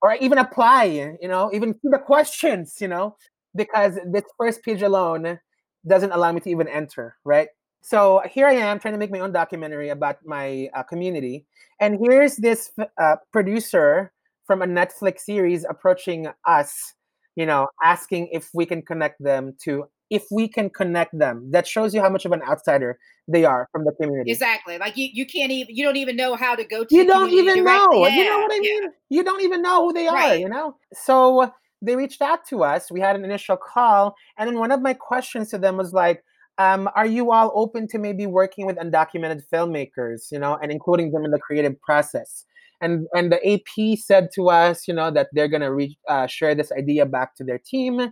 [0.02, 3.16] or even apply, you know, even see the questions, you know,
[3.56, 5.40] because this first page alone
[5.88, 7.50] doesn't allow me to even enter, right?
[7.82, 11.46] So here I am trying to make my own documentary about my uh, community.
[11.80, 14.12] And here's this uh, producer
[14.48, 16.94] from a Netflix series approaching us,
[17.36, 21.52] you know, asking if we can connect them to if we can connect them.
[21.52, 24.32] That shows you how much of an outsider they are from the community.
[24.32, 24.78] Exactly.
[24.78, 26.96] Like you, you can't even you don't even know how to go to.
[26.96, 27.90] You don't even know.
[28.08, 28.62] Yeah, You know what I yeah.
[28.62, 28.90] mean?
[29.10, 30.40] You don't even know who they are, Right.
[30.40, 30.78] you know?
[30.94, 32.90] So they reached out to us.
[32.90, 34.16] We had an initial call.
[34.38, 36.24] And then one of my questions to them was like,
[36.58, 41.12] um, are you all open to maybe working with undocumented filmmakers, you know, and including
[41.12, 42.46] them in the creative process?
[42.82, 46.56] And and the AP said to us, you know, that they're gonna reach uh, share
[46.56, 48.12] this idea back to their team,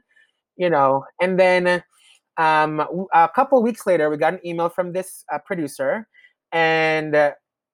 [0.58, 1.84] you know, and then
[2.38, 6.08] um, a couple weeks later, we got an email from this uh, producer,
[6.52, 7.16] and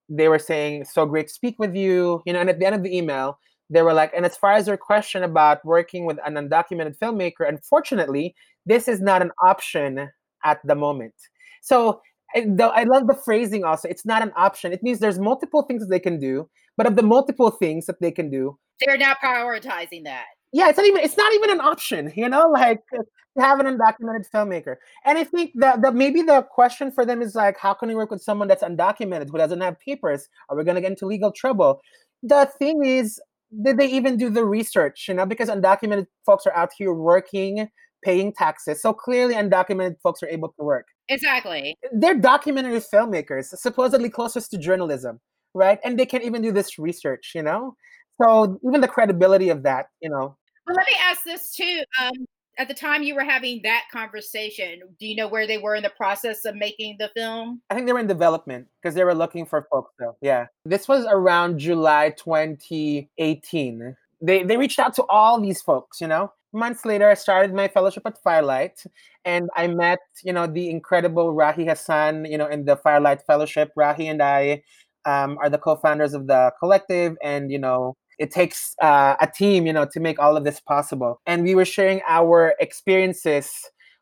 [0.10, 2.40] they were saying, "So great to speak with you," you know.
[2.42, 4.78] And at the end of the email, they were like, "And as far as your
[4.78, 10.10] question about working with an undocumented filmmaker, unfortunately, this is not an option
[10.44, 11.16] at the moment."
[11.62, 12.02] So.
[12.34, 13.90] I love the phrasing also.
[13.90, 14.72] It's not an option.
[14.72, 18.12] It means there's multiple things they can do, but of the multiple things that they
[18.12, 20.26] can do, They're not prioritizing that.
[20.54, 23.04] yeah, it's not even it's not even an option, you know, like to
[23.42, 24.76] have an undocumented filmmaker.
[25.06, 27.96] And I think that the maybe the question for them is like, how can we
[27.96, 30.28] work with someone that's undocumented who doesn't have papers?
[30.50, 31.82] Are we gonna get into legal trouble?
[32.24, 33.20] The thing is,
[33.64, 35.06] did they even do the research?
[35.08, 37.68] You know, because undocumented folks are out here working,
[38.04, 38.82] paying taxes.
[38.82, 40.88] So clearly undocumented folks are able to work.
[41.10, 41.76] Exactly.
[41.94, 45.20] They're documentary filmmakers, supposedly closest to journalism,
[45.54, 45.80] right?
[45.84, 47.76] And they can't even do this research, you know?
[48.22, 50.36] So even the credibility of that, you know,
[50.68, 51.82] Well, let me ask this too.
[52.02, 52.14] Um,
[52.58, 55.84] at the time you were having that conversation, do you know where they were in
[55.84, 57.62] the process of making the film?
[57.70, 60.16] I think they were in development because they were looking for folks though.
[60.22, 60.48] Yeah.
[60.66, 63.96] This was around July 2018.
[64.22, 66.32] They they reached out to all these folks, you know.
[66.54, 68.84] Months later, I started my fellowship at Firelight
[69.24, 73.72] and I met, you know, the incredible Rahi Hassan, you know, in the Firelight Fellowship.
[73.78, 74.62] Rahi and I
[75.06, 79.66] um, are the co-founders of the collective and, you know, it takes uh, a team,
[79.66, 81.20] you know, to make all of this possible.
[81.26, 83.52] And we were sharing our experiences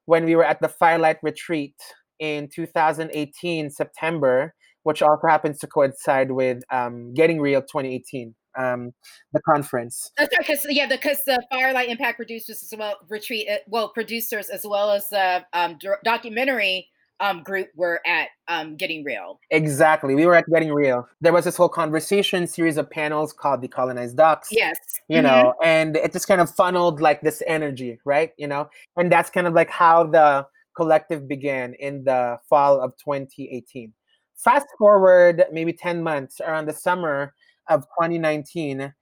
[0.06, 1.76] when we were at the Firelight Retreat
[2.20, 8.92] in 2018 September, which also happens to coincide with um, Getting Real 2018, um,
[9.32, 10.12] the conference.
[10.18, 14.50] That's right, because yeah, because the Firelight Impact producers as well retreat, uh, well, producers
[14.50, 19.40] as well as the um, documentary um, group were at um, Getting Real.
[19.52, 21.08] Exactly, we were at Getting Real.
[21.22, 24.50] There was this whole conversation series of panels called Decolonized Docs.
[24.52, 24.78] Yes,
[25.08, 25.24] you Mhm.
[25.24, 29.30] know and it just kind of funneled like this energy right you know and that's
[29.32, 33.92] kind of like how the collective began in the fall of 2018
[34.36, 37.34] fast forward maybe 10 months around the summer
[37.70, 38.94] of 2019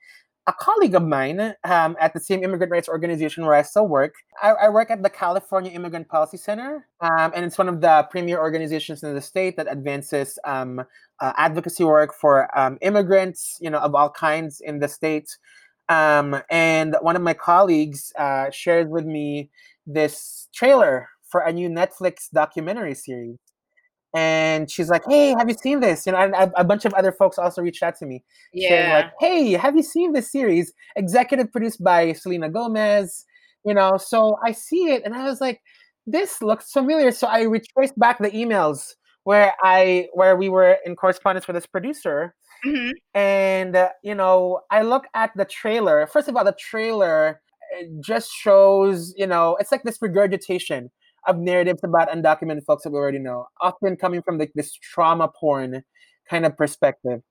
[0.47, 4.15] a colleague of mine um, at the same immigrant rights organization where I still work,
[4.41, 8.07] I, I work at the California Immigrant Policy Center, um, and it's one of the
[8.09, 10.79] premier organizations in the state that advances um,
[11.19, 15.37] uh, advocacy work for um, immigrants, you know, of all kinds in the state.
[15.89, 19.49] Um, and one of my colleagues uh, shared with me
[19.85, 23.37] this trailer for a new Netflix documentary series.
[24.15, 26.93] And she's like, "Hey, have you seen this?" You know, and a, a bunch of
[26.93, 28.23] other folks also reached out to me,
[28.55, 30.73] saying yeah, like, "Hey, have you seen this series?
[30.95, 33.25] Executive produced by Selena Gomez."
[33.65, 35.61] You know, so I see it, and I was like,
[36.05, 38.93] "This looks familiar." So I retraced back the emails
[39.25, 42.33] where I where we were in correspondence with this producer,
[42.65, 42.91] Mhm.
[43.13, 47.39] and uh, you know i look at the trailer first of all the trailer
[47.77, 50.89] uh, just shows you know it's like this regurgitation
[51.25, 55.83] of narratives about undocumented folks that we already know often coming from this trauma porn
[56.29, 57.21] kind of perspective.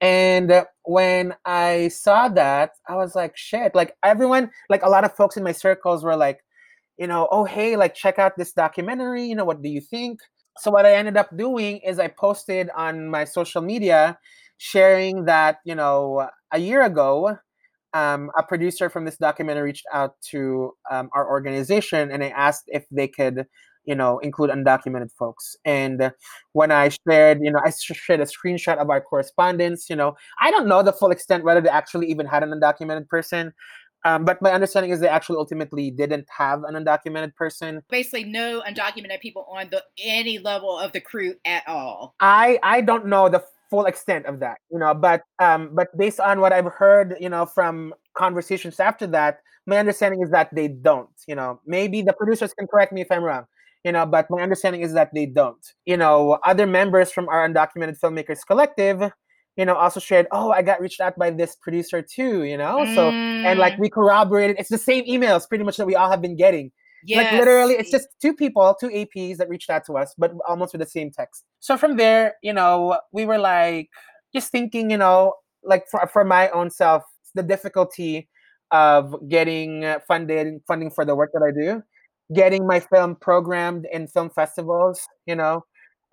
[0.00, 5.14] And when i saw that i was like shit like everyone like a lot of
[5.16, 6.40] folks in my circles were like
[6.98, 10.20] you know oh hey like check out this documentary you know what do you think?
[10.58, 14.18] So what i ended up doing is i posted on my social media
[14.58, 17.36] sharing that you know a year ago
[17.94, 22.64] um, a producer from this documentary reached out to um, our organization and i asked
[22.66, 23.46] if they could
[23.86, 26.12] you know include undocumented folks and
[26.52, 30.50] when i shared you know i shared a screenshot of our correspondence you know i
[30.50, 33.52] don't know the full extent whether they actually even had an undocumented person
[34.06, 38.62] um, but my understanding is they actually ultimately didn't have an undocumented person basically no
[38.62, 42.14] undocumented people on the any level of the crew at all.
[42.20, 43.42] I I don't know the
[43.74, 47.28] full extent of that, you know, but um, but based on what I've heard, you
[47.28, 51.10] know, from conversations after that, my understanding is that they don't.
[51.26, 53.44] You know, maybe the producers can correct me if I'm wrong.
[53.84, 55.64] You know, but my understanding is that they don't.
[55.86, 59.02] You know, other members from our undocumented filmmakers collective,
[59.56, 62.44] you know, also shared, oh, I got reached out by this producer too.
[62.44, 65.86] You know, so and like Mm, we corroborated, it's the same emails pretty much that
[65.86, 66.72] we all have been getting.
[67.08, 70.72] Like literally, it's just two people, two APs that reached out to us, but almost
[70.72, 71.44] with the same text.
[71.60, 73.88] So from there, you know, we were like
[74.34, 77.02] just thinking, you know, like for for my own self,
[77.34, 78.28] the difficulty
[78.70, 81.82] of getting funded funding for the work that I do.
[82.34, 85.62] getting my film programmed in film festivals, you know,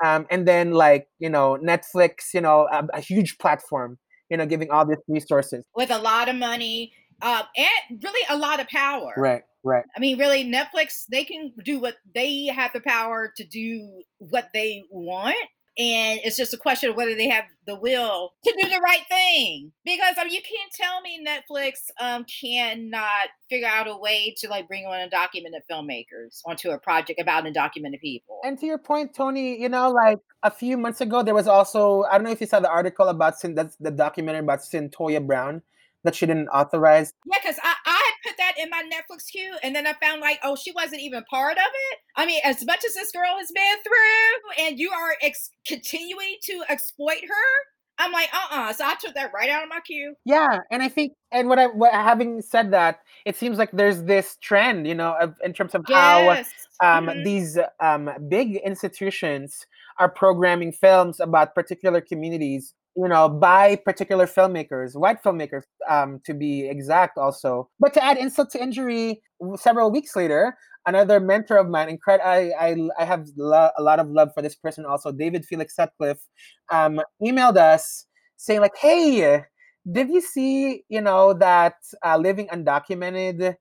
[0.04, 3.98] um, and then like you know Netflix, you know, a, a huge platform,
[4.30, 8.38] you know, giving all these resources with a lot of money uh, and really a
[8.38, 9.14] lot of power.
[9.18, 9.86] Right, right.
[9.96, 14.50] I mean, really, Netflix they can do what they have the power to do what
[14.54, 15.36] they want
[15.78, 19.04] and it's just a question of whether they have the will to do the right
[19.08, 24.36] thing because I mean you can't tell me Netflix um cannot figure out a way
[24.40, 28.40] to like bring on undocumented filmmakers onto a project about undocumented people.
[28.44, 32.04] And to your point, Tony, you know, like a few months ago, there was also
[32.04, 35.62] I don't know if you saw the article about that's the documentary about Cyntoia Brown
[36.04, 37.14] that she didn't authorize.
[37.26, 40.22] Yeah, because I, I had put that in my Netflix queue, and then I found
[40.22, 41.98] like, oh, she wasn't even part of it.
[42.16, 46.38] I mean, as much as this girl has been through, and you are ex- continuing
[46.46, 49.80] to exploit her, I'm like, uh uh So I took that right out of my
[49.86, 50.16] queue.
[50.26, 54.04] Yeah, and I think, and what I, what, having said that, it seems like there's
[54.04, 56.52] this trend, you know, of, in terms of yes.
[56.82, 57.24] how um, mm-hmm.
[57.24, 59.68] these um, big institutions
[60.00, 66.34] are programming films about particular communities you know, by particular filmmakers, white filmmakers, um, to
[66.34, 67.70] be exact, also.
[67.80, 69.22] But to add insult to injury,
[69.56, 74.00] several weeks later, another mentor of mine, and I, I, I have lo- a lot
[74.00, 76.26] of love for this person also, David Felix Sutcliffe,
[76.72, 78.06] um, emailed us
[78.38, 79.44] saying like, "Hey,
[79.90, 81.76] did you see, you know, that
[82.06, 83.56] uh, Living Undocumented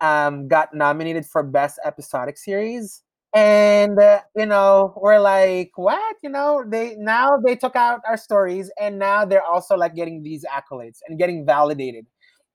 [0.00, 3.02] um, got nominated for Best Episodic Series?"
[3.34, 6.16] And uh, you know we're like what?
[6.22, 10.22] You know they now they took out our stories and now they're also like getting
[10.22, 12.06] these accolades and getting validated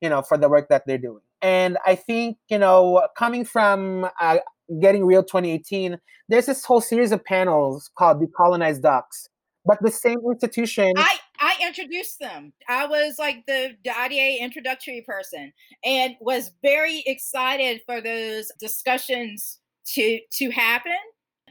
[0.02, 1.22] you know for the work that they're doing.
[1.42, 4.38] And i think you know coming from uh,
[4.82, 5.98] getting real 2018
[6.30, 9.28] there's this whole series of panels called decolonized docs
[9.66, 12.54] but the same institution i i introduced them.
[12.68, 15.54] I was like the, ida introductory person
[15.84, 19.60] and was very excited for those discussions
[19.94, 20.94] to to happen.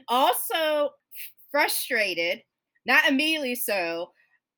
[0.07, 0.91] Also
[1.51, 2.41] frustrated,
[2.85, 4.11] not immediately so,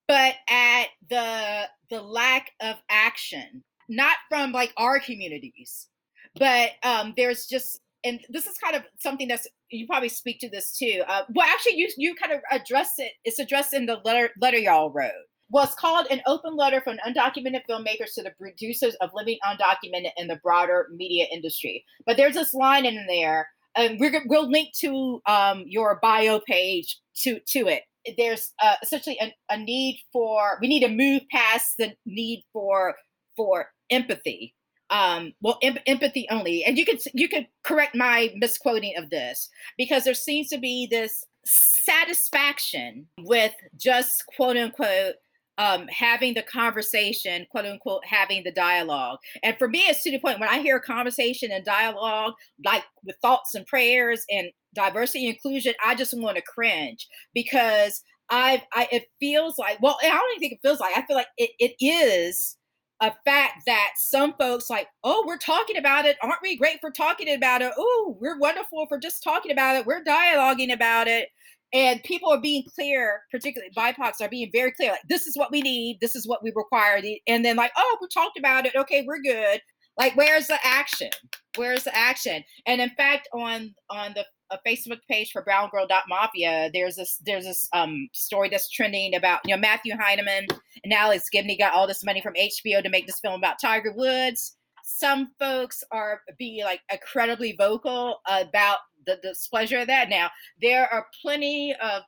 [0.08, 5.88] but at the the lack of action, not from like our communities,
[6.36, 10.50] but um, there's just and this is kind of something that's you probably speak to
[10.50, 11.04] this too.
[11.08, 13.14] Uh, well, actually, you you kind of address it.
[13.24, 15.12] It's addressed in the letter letter y'all wrote.
[15.50, 20.12] Well, it's called an open letter from undocumented filmmakers to the producers of living undocumented
[20.18, 21.86] in the broader media industry.
[22.06, 27.00] But there's this line in there and we will link to um, your bio page
[27.24, 27.84] to to it.
[28.18, 32.96] There's uh, essentially a, a need for we need to move past the need for
[33.36, 34.54] for empathy.
[34.90, 39.50] Um, well, em- empathy only, and you could you could correct my misquoting of this
[39.78, 45.16] because there seems to be this satisfaction with just quote unquote
[45.58, 49.20] um, having the conversation, quote unquote, having the dialogue.
[49.44, 52.34] And for me, it's to the point when I hear conversation and dialogue,
[52.66, 58.02] like with thoughts and prayers and diversity and inclusion, I just want to cringe because
[58.30, 61.18] I, I, it feels like, well, I don't even think it feels like, I feel
[61.18, 62.58] like it, it is
[63.02, 66.18] a fact that some folks like, oh, we're talking about it.
[66.24, 67.74] Aren't we great for talking about it?
[67.78, 69.86] Oh, we're wonderful for just talking about it.
[69.86, 71.28] We're dialoguing about it
[71.74, 75.52] and people are being clear particularly bipocs are being very clear like this is what
[75.52, 78.76] we need this is what we require and then like oh we talked about it
[78.76, 79.62] okay we're good.
[79.98, 81.12] Like where's the action?
[81.56, 82.44] Where's the action?
[82.66, 84.26] And in fact on on the
[84.68, 89.40] facebook page for brown girl mafia there's this there's this um story that's trending about
[89.44, 90.46] you know matthew heineman
[90.84, 93.92] and alex gibney got all this money from hbo to make this film about tiger
[93.96, 94.56] woods.
[94.86, 100.10] Some folks are being like incredibly vocal about the displeasure of that.
[100.10, 100.30] Now,
[100.62, 102.04] there are plenty of,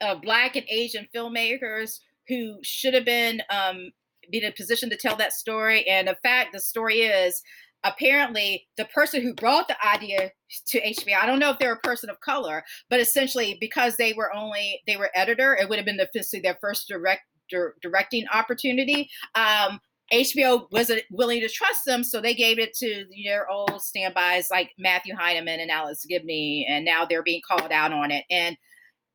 [0.00, 1.98] of Black and Asian filmmakers
[2.28, 3.90] who should have been um,
[4.32, 5.86] in a position to tell that story.
[5.88, 7.42] And in fact, the story is
[7.84, 10.30] apparently the person who brought the idea
[10.66, 14.12] to HBO, I don't know if they're a person of color, but essentially because they
[14.12, 17.22] were only they were editor, it would have been officially their first direct
[17.82, 19.10] directing opportunity.
[19.34, 19.80] Um,
[20.12, 24.72] HBO wasn't willing to trust them, so they gave it to their old standbys like
[24.78, 28.56] Matthew Heineman and Alex Gibney, and now they're being called out on it and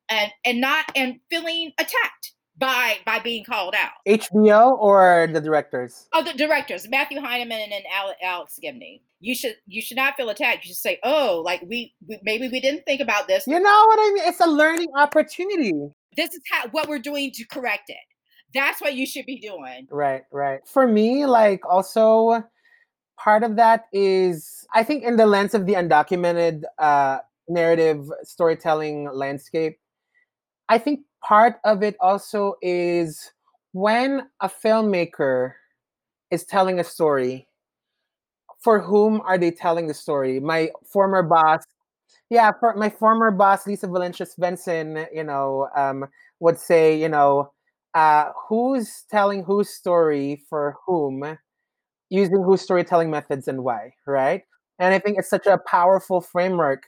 [0.08, 3.92] and and not and feeling attacked by by being called out.
[4.08, 6.08] HBO or the directors?
[6.12, 7.84] Oh, the directors, Matthew Heineman and
[8.22, 9.02] Alex Gibney.
[9.20, 10.64] You should you should not feel attacked.
[10.64, 13.84] You should say, "Oh, like we, we maybe we didn't think about this." You know
[13.86, 14.28] what I mean?
[14.28, 15.72] It's a learning opportunity.
[16.16, 17.96] This is how what we're doing to correct it.
[18.56, 19.86] That's what you should be doing.
[19.90, 20.60] Right, right.
[20.66, 22.42] For me, like also
[23.18, 29.10] part of that is I think in the lens of the undocumented uh, narrative storytelling
[29.12, 29.78] landscape,
[30.68, 33.32] I think part of it also is
[33.72, 35.52] when a filmmaker
[36.30, 37.46] is telling a story
[38.66, 40.40] for whom are they telling the story?
[40.40, 41.62] My former boss,
[42.30, 46.06] yeah, for my former boss, Lisa Valencia Svensson, you know, um,
[46.40, 47.52] would say, you know,
[47.96, 51.38] uh, who's telling whose story for whom,
[52.10, 54.42] using whose storytelling methods and why, right?
[54.78, 56.82] And I think it's such a powerful framework.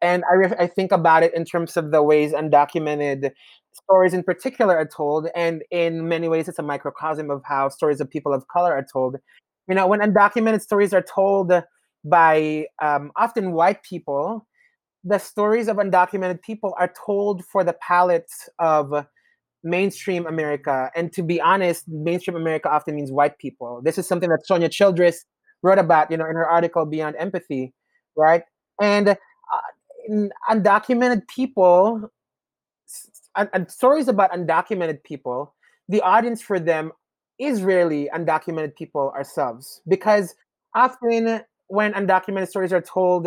[0.00, 3.32] And I, I think about it in terms of the ways undocumented
[3.72, 5.26] stories in particular are told.
[5.34, 8.86] And in many ways, it's a microcosm of how stories of people of color are
[8.90, 9.16] told.
[9.68, 11.52] You know, when undocumented stories are told
[12.04, 14.46] by um, often white people,
[15.02, 19.04] the stories of undocumented people are told for the palates of
[19.64, 20.90] mainstream America.
[20.94, 23.80] And to be honest, mainstream America often means white people.
[23.84, 25.24] This is something that Sonya Childress
[25.62, 27.72] wrote about, you know, in her article Beyond Empathy,
[28.16, 28.42] right?
[28.80, 32.10] And uh, undocumented people
[33.36, 35.54] and stories about undocumented people,
[35.88, 36.92] the audience for them
[37.38, 40.34] is rarely undocumented people ourselves because
[40.74, 43.26] often when undocumented stories are told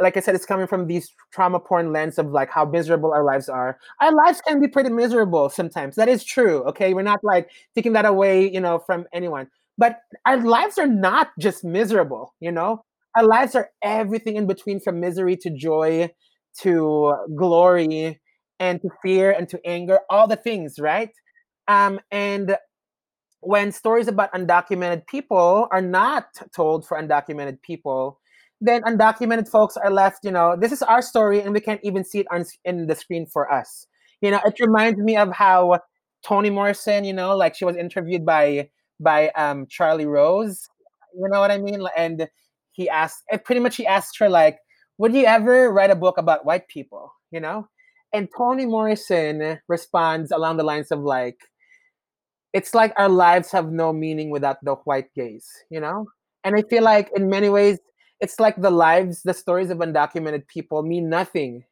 [0.00, 3.24] like I said, it's coming from these trauma porn lens of like how miserable our
[3.24, 3.78] lives are.
[4.00, 5.96] Our lives can be pretty miserable sometimes.
[5.96, 6.62] That is true.
[6.64, 6.94] Okay.
[6.94, 9.48] We're not like taking that away, you know, from anyone.
[9.78, 12.82] But our lives are not just miserable, you know?
[13.16, 16.10] Our lives are everything in between from misery to joy
[16.60, 18.20] to glory
[18.58, 21.10] and to fear and to anger, all the things, right?
[21.68, 22.56] Um, and
[23.40, 28.18] when stories about undocumented people are not told for undocumented people,
[28.60, 32.04] then undocumented folks are left, you know, this is our story and we can't even
[32.04, 33.86] see it on in the screen for us.
[34.20, 35.80] You know, it reminds me of how
[36.24, 40.68] Toni Morrison, you know, like she was interviewed by by um Charlie Rose,
[41.14, 41.86] you know what I mean?
[41.96, 42.28] And
[42.72, 44.58] he asked pretty much he asked her like,
[44.98, 47.68] would you ever write a book about white people, you know?
[48.12, 51.36] And Toni Morrison responds along the lines of like,
[52.54, 56.06] it's like our lives have no meaning without the white gaze, you know?
[56.44, 57.78] And I feel like in many ways
[58.20, 61.64] it's like the lives, the stories of undocumented people mean nothing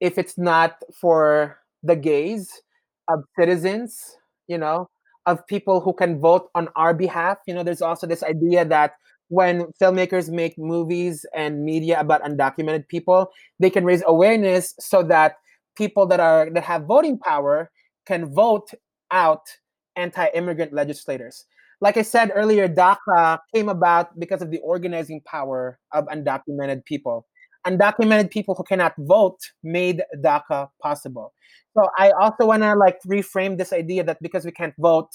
[0.00, 2.62] if it's not for the gaze
[3.08, 4.16] of citizens,
[4.46, 4.88] you know,
[5.26, 7.38] of people who can vote on our behalf.
[7.46, 8.92] You know, there's also this idea that
[9.28, 15.36] when filmmakers make movies and media about undocumented people, they can raise awareness so that
[15.76, 17.70] people that are that have voting power
[18.06, 18.70] can vote
[19.10, 19.48] out
[19.96, 21.44] anti-immigrant legislators
[21.80, 27.26] like I said earlier, DACA came about because of the organizing power of undocumented people.
[27.66, 31.32] Undocumented people who cannot vote made DACA possible.
[31.76, 35.10] So I also want to like reframe this idea that because we can't vote,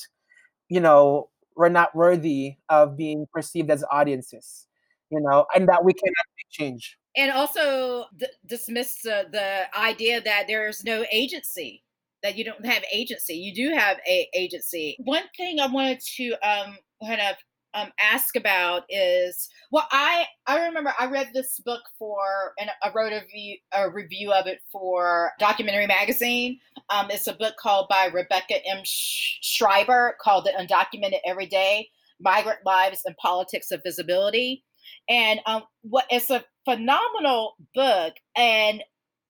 [0.70, 4.68] you know, we're not worthy of being perceived as audiences,
[5.09, 6.97] you know, and that we cannot change.
[7.16, 11.83] And also d- dismiss the, the idea that there's no agency
[12.24, 13.36] that you don't have agency.
[13.36, 14.98] You do have a agency.
[15.04, 17.36] One thing I wanted to um, kind of
[17.76, 22.92] um, ask about is well, I I remember I read this book for and I
[22.94, 26.60] wrote a review, a review of it for Documentary Magazine.
[26.90, 28.82] Um, it's a book called by Rebecca M.
[28.84, 34.64] Schreiber called "The Undocumented Everyday: Migrant Lives and Politics of Visibility."
[35.10, 38.14] And um, what it's a phenomenal book.
[38.36, 38.84] And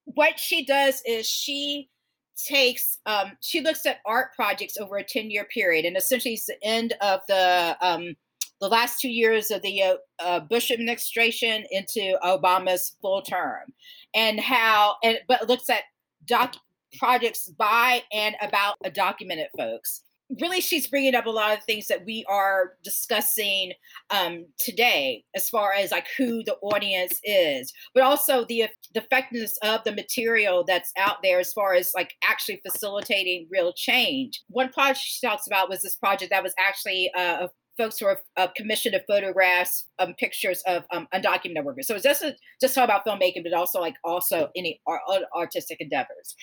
[0.06, 1.90] what she does is she
[2.36, 6.46] takes um, she looks at art projects over a 10 year period and essentially it's
[6.46, 8.16] the end of the um,
[8.60, 13.74] the last two years of the uh, uh, bush administration into obama's full term
[14.16, 15.84] and how and but looks at
[16.26, 16.56] doc
[16.98, 20.02] projects by and about a documented folks
[20.42, 23.74] really she's bringing up a lot of things that we are discussing
[24.10, 28.66] um, today as far as like who the audience is but also the,
[28.96, 34.42] effectiveness of the material that's out there as far as like actually facilitating real change.
[34.50, 38.20] One project she talks about was this project that was actually uh, folks who are
[38.38, 41.88] uh, commissioned to photographs um, pictures of um, undocumented workers.
[41.88, 45.02] So it's just a, just talk about filmmaking but also like also any art,
[45.36, 46.36] artistic endeavors.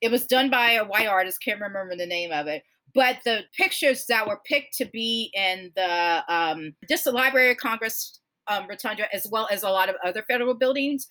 [0.00, 2.62] It was done by a white artist can't remember the name of it
[2.94, 7.56] but the pictures that were picked to be in the um, just the Library of
[7.58, 11.06] Congress um, rotunda, as well as a lot of other federal buildings,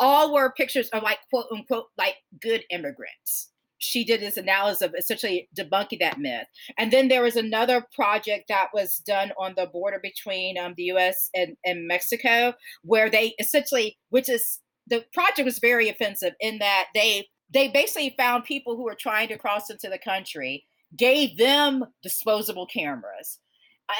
[0.00, 3.50] all were pictures of like quote unquote like good immigrants.
[3.78, 6.46] She did this analysis of essentially debunking that myth.
[6.78, 10.84] And then there was another project that was done on the border between um, the
[10.84, 12.54] US and, and Mexico,
[12.84, 18.14] where they essentially, which is the project was very offensive in that they they basically
[18.16, 20.64] found people who were trying to cross into the country
[20.96, 23.38] gave them disposable cameras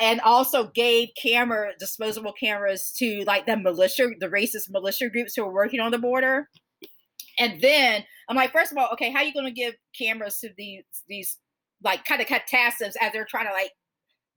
[0.00, 5.44] and also gave camera disposable cameras to like the militia the racist militia groups who
[5.44, 6.48] were working on the border.
[7.38, 10.38] And then i'm like first of all okay how are you going to give cameras
[10.38, 11.38] to these these
[11.82, 13.72] like kind of catastrophes as they're trying to like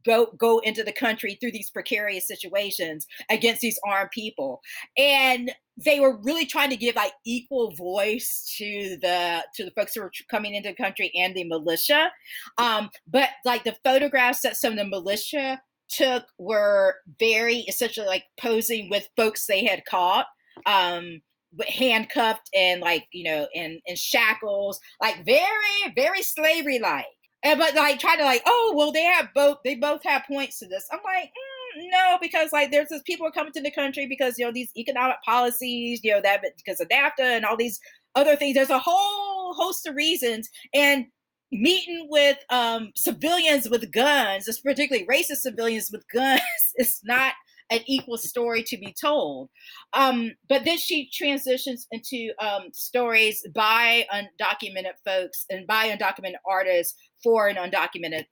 [0.06, 4.62] go go into the country through these precarious situations against these armed people.
[4.98, 5.52] And
[5.84, 10.02] they were really trying to give like equal voice to the to the folks who
[10.02, 12.12] were coming into the country and the militia.
[12.58, 18.24] Um but like the photographs that some of the militia took were very essentially like
[18.40, 20.26] posing with folks they had caught
[20.66, 21.22] um
[21.68, 27.06] handcuffed and like you know in in shackles like very very slavery like
[27.46, 30.60] and but like trying to like oh well they have both they both have points
[30.60, 34.06] to this i'm like mm, no because like there's this people coming to the country
[34.08, 37.80] because you know these economic policies you know that because of nafta and all these
[38.16, 41.06] other things there's a whole host of reasons and
[41.52, 46.42] meeting with um, civilians with guns, particularly racist civilians with guns,
[46.76, 47.34] is not
[47.72, 49.50] an equal story to be told.
[49.94, 56.96] Um, but then she transitions into um, stories by undocumented folks and by undocumented artists
[57.24, 58.26] for an undocumented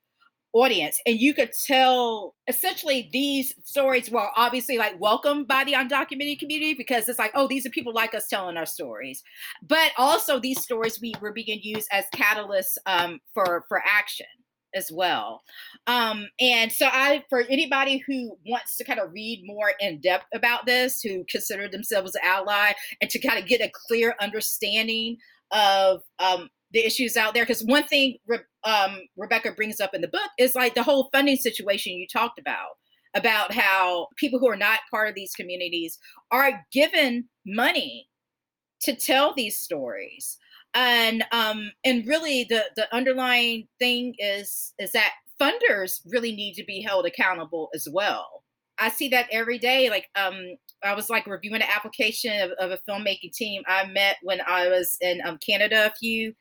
[0.54, 1.02] audience.
[1.06, 6.76] And you could tell essentially these stories were obviously like welcomed by the undocumented community
[6.76, 9.24] because it's like oh these are people like us telling our stories.
[9.68, 14.28] But also these stories we were being used as catalysts um, for for action
[14.76, 15.42] as well.
[15.88, 20.26] Um, and so i for anybody who wants to kind of read more in depth
[20.34, 25.18] about this who consider themselves an ally and to kind of get a clear understanding
[25.52, 27.44] of um, the issues out there.
[27.44, 28.18] Because one thing
[28.64, 32.40] um, Rebecca brings up in the book is like the whole funding situation you talked
[32.40, 32.72] about,
[33.14, 35.98] about how people who are not part of these communities
[36.32, 38.08] are given money
[38.82, 40.38] to tell these stories.
[40.76, 46.64] And um, and really the the underlying thing is is that funders really need to
[46.64, 48.44] be held accountable as well.
[48.80, 49.92] I see that every day.
[49.92, 54.18] Like um, I was like reviewing an application of, of, a filmmaking team I met
[54.24, 56.34] when I was in um, Canada a few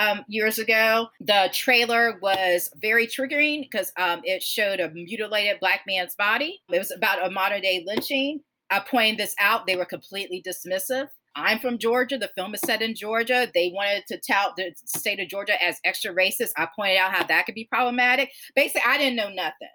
[0.00, 1.08] um, years ago.
[1.20, 6.60] The trailer was very triggering because um, it showed a mutilated black man's body.
[6.72, 8.40] It was about a modern day lynching.
[8.70, 9.66] I pointed this out.
[9.66, 11.08] They were completely dismissive.
[11.36, 12.18] I'm from Georgia.
[12.18, 13.48] The film is set in Georgia.
[13.52, 16.50] They wanted to tout the state of Georgia as extra racist.
[16.56, 18.30] I pointed out how that could be problematic.
[18.56, 19.68] Basically, I didn't know nothing.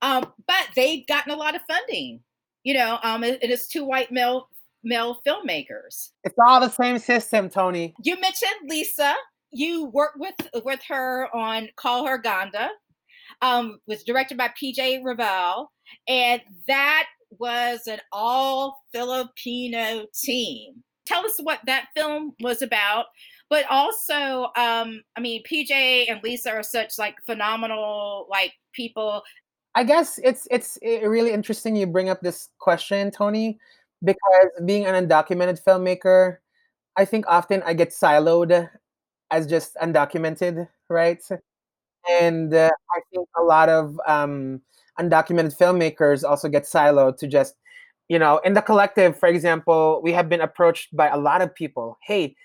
[0.00, 2.20] Um, but they've gotten a lot of funding.
[2.62, 4.48] You know, um, it, it is two white male
[4.82, 6.10] male filmmakers.
[6.24, 7.94] It's all the same system, Tony.
[8.02, 9.14] You mentioned Lisa
[9.54, 10.34] you worked with
[10.64, 12.70] with her on Call Her Ganda,
[13.40, 15.68] um, was directed by PJ Raval,
[16.08, 17.06] and that
[17.38, 20.82] was an all Filipino team.
[21.06, 23.06] Tell us what that film was about,
[23.50, 29.22] but also, um, I mean, PJ and Lisa are such like phenomenal like people.
[29.74, 33.58] I guess it's it's really interesting you bring up this question, Tony,
[34.02, 36.38] because being an undocumented filmmaker,
[36.96, 38.68] I think often I get siloed
[39.34, 41.22] as just undocumented, right?
[42.10, 44.60] And uh, I think a lot of um,
[45.00, 47.54] undocumented filmmakers also get siloed to just,
[48.08, 51.54] you know, in the collective, for example, we have been approached by a lot of
[51.54, 51.98] people.
[52.06, 52.36] Hey,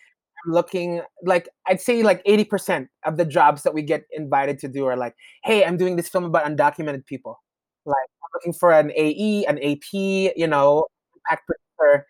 [0.46, 4.68] I'm looking like I'd say like 80% of the jobs that we get invited to
[4.70, 7.38] do are like, hey, I'm doing this film about undocumented people.
[7.86, 10.86] Like I'm looking for an AE, an AP, you know,
[11.28, 12.06] producer.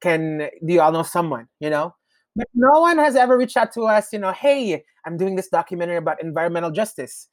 [0.00, 1.94] Can do you all know someone, you know?
[2.36, 5.48] But no one has ever reached out to us, you know, hey, I'm doing this
[5.48, 7.28] documentary about environmental justice,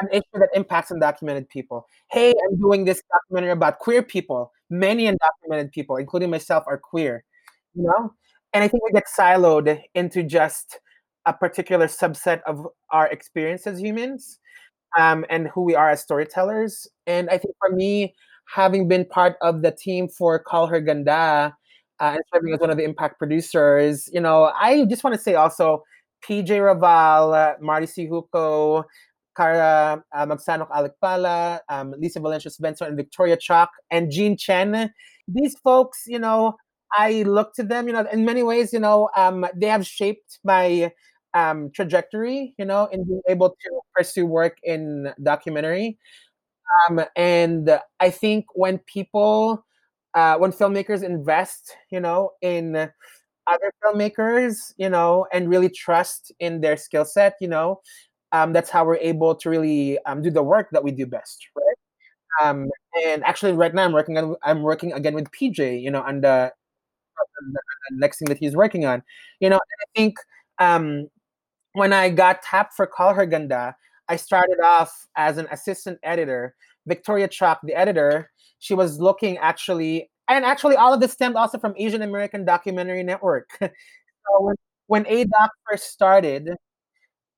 [0.00, 1.86] an issue that impacts undocumented people.
[2.10, 4.52] Hey, I'm doing this documentary about queer people.
[4.70, 7.24] Many undocumented people, including myself, are queer,
[7.74, 8.12] you know?
[8.52, 10.78] And I think we get siloed into just
[11.26, 14.38] a particular subset of our experience as humans
[14.96, 16.86] um, and who we are as storytellers.
[17.06, 18.14] And I think for me,
[18.54, 21.54] having been part of the team for Call Her Ganda,
[22.00, 24.08] uh, and serving as one of the impact producers.
[24.12, 25.82] You know, I just want to say also
[26.24, 28.84] PJ Raval, uh, Marty Syjuco,
[29.36, 34.92] Cara uh, Magsanoc Alikpala, um, Lisa Valencia Svensson, and Victoria Chalk, and Jean Chen.
[35.28, 36.56] These folks, you know,
[36.92, 40.38] I look to them, you know, in many ways, you know, um, they have shaped
[40.44, 40.92] my
[41.34, 45.98] um, trajectory, you know, in being able to pursue work in documentary.
[46.88, 49.64] Um, and I think when people
[50.16, 56.60] uh, when filmmakers invest, you know, in other filmmakers, you know, and really trust in
[56.60, 57.80] their skill set, you know,
[58.32, 61.46] um, that's how we're able to really um, do the work that we do best,
[61.54, 62.48] right?
[62.48, 62.70] Um,
[63.04, 66.22] and actually, right now I'm working on I'm working again with PJ, you know, on
[66.22, 66.52] the,
[67.18, 67.60] on the
[67.92, 69.02] next thing that he's working on,
[69.40, 69.56] you know.
[69.56, 70.16] I think
[70.58, 71.08] um,
[71.74, 73.76] when I got tapped for Call Her Ganda,
[74.08, 76.54] I started off as an assistant editor.
[76.86, 81.58] Victoria Chalk, the editor, she was looking actually, and actually all of this stemmed also
[81.58, 83.50] from Asian American Documentary Network.
[83.60, 83.70] so
[84.40, 86.50] when, when ADOC first started,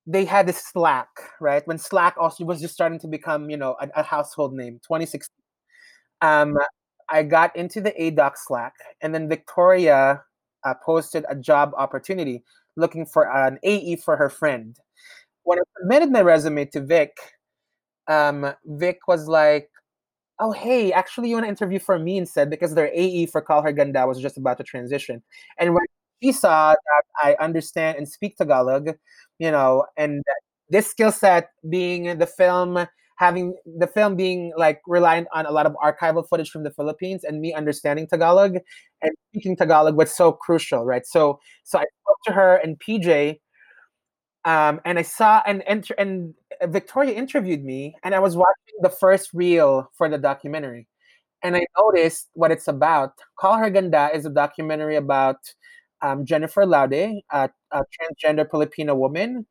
[0.07, 1.09] they had this Slack,
[1.41, 1.67] right?
[1.67, 5.29] When Slack also was just starting to become, you know, a, a household name, 2016.
[6.21, 6.57] Um,
[7.11, 10.23] I got into the ADOC Slack, and then Victoria
[10.65, 12.43] uh, posted a job opportunity
[12.77, 14.77] looking for an AE for her friend.
[15.43, 17.17] When I submitted my resume to Vic,
[18.09, 19.69] um, Vic was like,
[20.41, 23.63] "Oh, hey, actually, you want to interview for me instead because their AE for Call
[23.63, 25.23] Her Ganda was just about to transition."
[25.59, 25.85] And when
[26.23, 28.91] she saw that I understand and speak Tagalog,
[29.39, 30.23] you know, and
[30.71, 32.87] this skill set being the film
[33.19, 37.25] having the film being like reliant on a lot of archival footage from the Philippines
[37.25, 38.59] and me understanding Tagalog
[39.03, 41.05] and speaking Tagalog was so crucial, right?
[41.07, 43.41] So so I spoke to her and PJ
[44.45, 46.35] um, and I saw and enter and
[46.67, 50.89] Victoria interviewed me and I was watching the first reel for the documentary
[51.43, 53.13] and I noticed what it's about.
[53.39, 55.37] Call Her Ganda is a documentary about
[56.03, 56.93] um, Jennifer Laude,
[57.31, 59.47] a, a transgender Filipino woman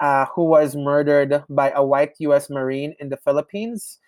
[0.00, 2.50] uh, who was murdered by a white U.S.
[2.50, 3.98] Marine in the Philippines.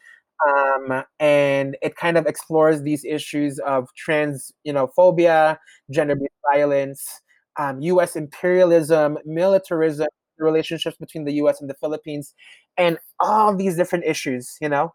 [0.48, 5.60] Um, and it kind of explores these issues of trans, you know, phobia,
[5.90, 7.20] gender-based violence,
[7.58, 8.16] um, U.S.
[8.16, 10.08] imperialism, militarism,
[10.42, 11.60] the relationships between the U.S.
[11.60, 12.34] and the Philippines,
[12.76, 14.56] and all these different issues.
[14.60, 14.94] You know,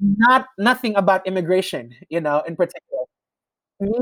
[0.00, 1.94] not nothing about immigration.
[2.10, 3.04] You know, in particular.
[3.80, 3.98] Me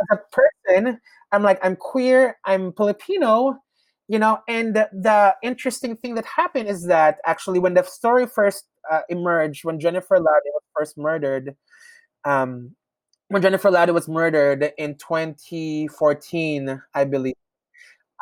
[0.00, 3.58] as a person, I'm like I'm queer, I'm Filipino,
[4.08, 8.64] you know and the, interesting thing that happened is that actually when the story first
[8.90, 11.56] uh, emerged when jennifer laude was first murdered
[12.24, 12.74] um,
[13.28, 17.34] when jennifer laude was murdered in 2014 i believe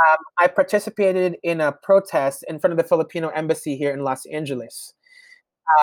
[0.09, 4.27] um, i participated in a protest in front of the filipino embassy here in los
[4.27, 4.95] angeles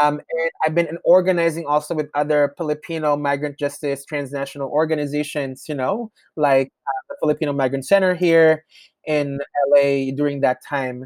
[0.02, 6.12] um, and I've been organizing also with other Filipino migrant justice transnational organizations, you know,
[6.36, 8.66] like uh, the Filipino Migrant Center here
[9.06, 9.40] in
[9.70, 11.06] LA during that time.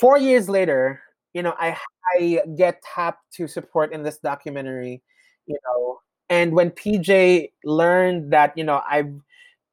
[0.00, 1.00] Four years later,
[1.34, 1.76] you know, I
[2.16, 5.02] I get tapped to support in this documentary,
[5.46, 5.98] you know,
[6.30, 9.12] and when PJ learned that, you know, I've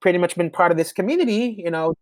[0.02, 1.94] pretty much been part of this community, you know,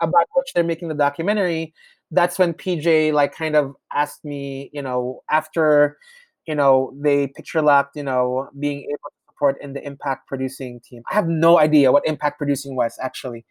[0.00, 1.74] about which they're making the documentary,
[2.10, 5.98] that's when PJ like kind of asked me, you know, after,
[6.46, 10.80] you know, they picture locked, you know, being able to support in the impact producing
[10.80, 11.02] team.
[11.10, 13.44] I have no idea what impact producing was actually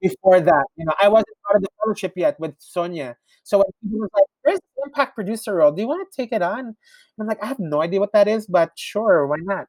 [0.00, 0.64] before that.
[0.76, 3.16] You know, I wasn't part of the fellowship yet with Sonya.
[3.44, 5.72] So when people was like, "Where's the impact producer role?
[5.72, 6.76] Do you want to take it on?"
[7.20, 9.66] I'm like, I have no idea what that is, but sure, why not?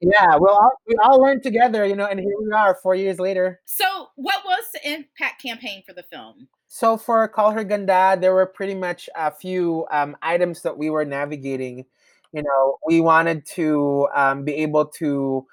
[0.00, 3.18] Yeah, well, all, we all learned together, you know, and here we are, four years
[3.18, 3.60] later.
[3.66, 6.48] So, what was the impact campaign for the film?
[6.72, 10.88] So for Call Her Ganda, there were pretty much a few um, items that we
[10.88, 11.84] were navigating.
[12.32, 15.46] You know, we wanted to um, be able to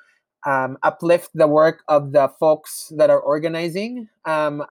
[0.45, 4.61] um, uplift the work of the folks that are organizing um,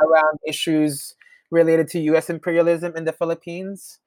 [0.00, 1.16] around issues
[1.50, 2.30] related to U.S.
[2.30, 3.98] imperialism in the Philippines.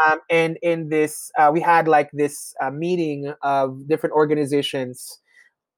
[0.00, 5.18] Um, and in this, uh, we had like this uh, meeting of different organizations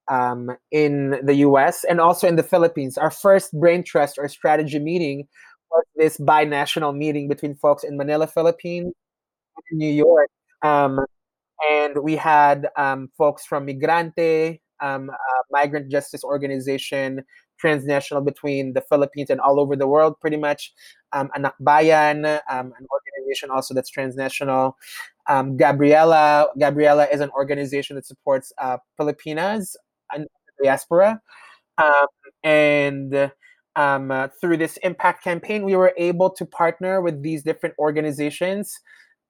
[0.09, 1.85] um, in the U.S.
[1.85, 2.97] and also in the Philippines.
[2.97, 5.27] Our first brain trust or strategy meeting
[5.71, 8.93] was this binational meeting between folks in Manila, Philippines,
[9.71, 10.29] and New York.
[10.63, 11.01] Um,
[11.69, 15.11] and we had um, folks from Migrante, um,
[15.51, 17.25] migrant justice organization,
[17.59, 20.73] transnational between the Philippines and all over the world, pretty much.
[21.13, 23.14] Um, Anak Bayan, um, an organization
[23.51, 24.77] also that's transnational.
[25.29, 29.77] Um, Gabriela, Gabriela is an organization that supports uh, Filipinas
[30.13, 30.27] and
[30.63, 31.21] diaspora.
[31.79, 32.07] Um,
[32.43, 33.33] and
[33.77, 38.79] um, uh, through this impact campaign, we were able to partner with these different organizations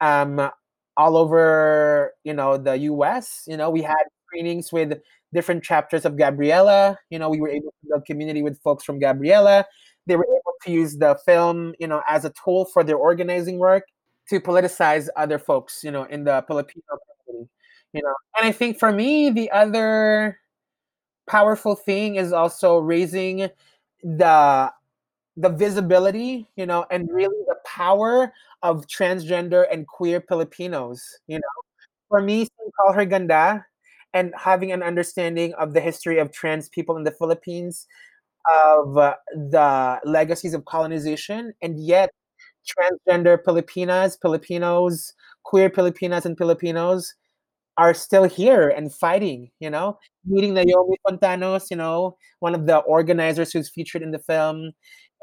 [0.01, 0.51] um,
[0.97, 3.45] all over, you know, the U.S.
[3.47, 5.01] You know, we had screenings with
[5.33, 6.99] different chapters of Gabriela.
[7.11, 9.65] You know, we were able to build community with folks from Gabriela.
[10.07, 13.59] They were able to use the film, you know, as a tool for their organizing
[13.59, 13.85] work
[14.29, 16.85] to politicize other folks, you know, in the Filipino
[17.27, 17.51] community.
[17.93, 20.39] You know, and I think for me, the other
[21.27, 23.49] powerful thing is also raising
[24.03, 24.73] the
[25.37, 27.17] the visibility, you know, and mm-hmm.
[27.17, 28.33] really the power
[28.63, 31.03] of transgender and queer Filipinos.
[31.27, 31.63] You know,
[32.09, 32.49] for me,
[32.81, 33.65] call her ganda
[34.13, 37.87] and having an understanding of the history of trans people in the Philippines,
[38.53, 42.11] of uh, the legacies of colonization, and yet
[42.67, 45.13] transgender Filipinas, Filipinos,
[45.45, 47.15] queer Filipinas and Filipinos
[47.77, 52.79] are still here and fighting, you know, meeting Naomi Fontanos, you know, one of the
[52.79, 54.73] organizers who's featured in the film.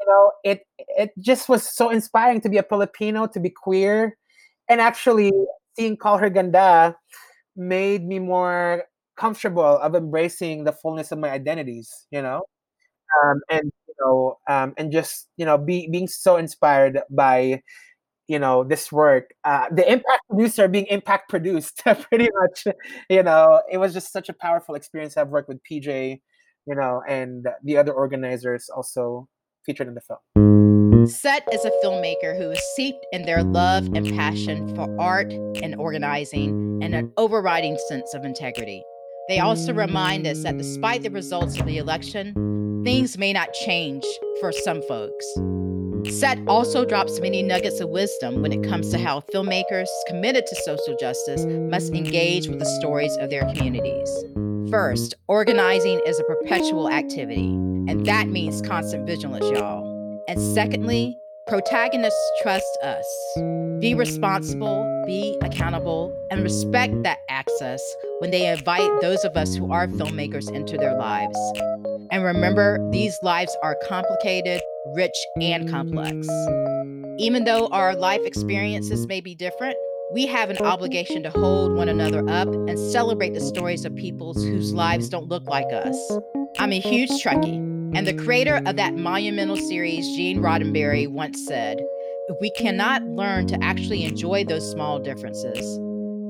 [0.00, 4.16] You know, it it just was so inspiring to be a Filipino, to be queer,
[4.68, 5.32] and actually
[5.78, 6.96] seeing Call Her Ganda
[7.56, 8.84] made me more
[9.16, 12.42] comfortable of embracing the fullness of my identities, you know?
[13.22, 17.62] Um, and you know, um, and just you know, be being so inspired by
[18.28, 22.66] you know this work uh, the impact producer being impact produced pretty much
[23.10, 26.20] you know it was just such a powerful experience i've worked with pj
[26.66, 29.28] you know and the other organizers also
[29.66, 30.42] featured in the film
[31.06, 35.74] Set is a filmmaker who is steeped in their love and passion for art and
[35.74, 38.84] organizing and an overriding sense of integrity.
[39.32, 44.04] They also remind us that despite the results of the election, things may not change
[44.40, 45.24] for some folks.
[46.14, 50.54] Set also drops many nuggets of wisdom when it comes to how filmmakers committed to
[50.56, 54.10] social justice must engage with the stories of their communities.
[54.70, 57.48] First, organizing is a perpetual activity,
[57.88, 60.24] and that means constant vigilance, y'all.
[60.28, 61.16] And secondly,
[61.46, 63.04] protagonists trust us.
[63.80, 67.82] Be responsible, be accountable, and respect that access
[68.20, 71.36] when they invite those of us who are filmmakers into their lives.
[72.10, 74.60] And remember, these lives are complicated,
[74.94, 76.28] rich, and complex.
[77.18, 79.76] Even though our life experiences may be different,
[80.12, 84.34] we have an obligation to hold one another up and celebrate the stories of people
[84.34, 86.18] whose lives don't look like us.
[86.58, 91.78] I'm a huge Trekkie, and the creator of that monumental series, Gene Roddenberry, once said,
[92.40, 95.78] we cannot learn to actually enjoy those small differences,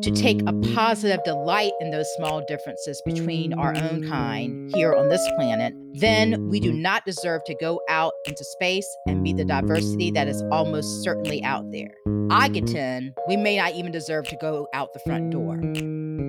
[0.02, 5.08] to take a positive delight in those small differences between our own kind here on
[5.08, 9.44] this planet, then we do not deserve to go out into space and meet the
[9.44, 11.94] diversity that is almost certainly out there.
[12.30, 15.60] I contend we may not even deserve to go out the front door.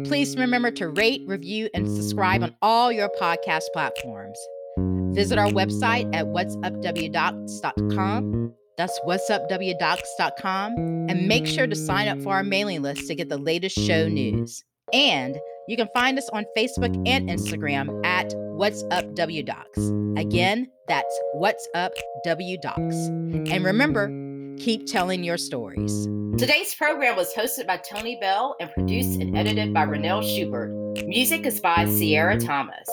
[0.08, 4.38] Please remember to rate, review, and subscribe on all your podcast platforms.
[5.14, 10.76] Visit our website at whatsupwdocs.com that's whatsupwdocs.com.
[11.10, 14.08] And make sure to sign up for our mailing list to get the latest show
[14.08, 14.64] news.
[14.92, 15.38] And
[15.68, 19.06] you can find us on Facebook and Instagram at What's Up.
[20.18, 21.94] Again, that's What's Up.
[22.26, 26.08] And remember, keep telling your stories.
[26.38, 30.72] Today's program was hosted by Tony Bell and produced and edited by Renelle Schubert.
[31.06, 32.90] Music is by Sierra Thomas.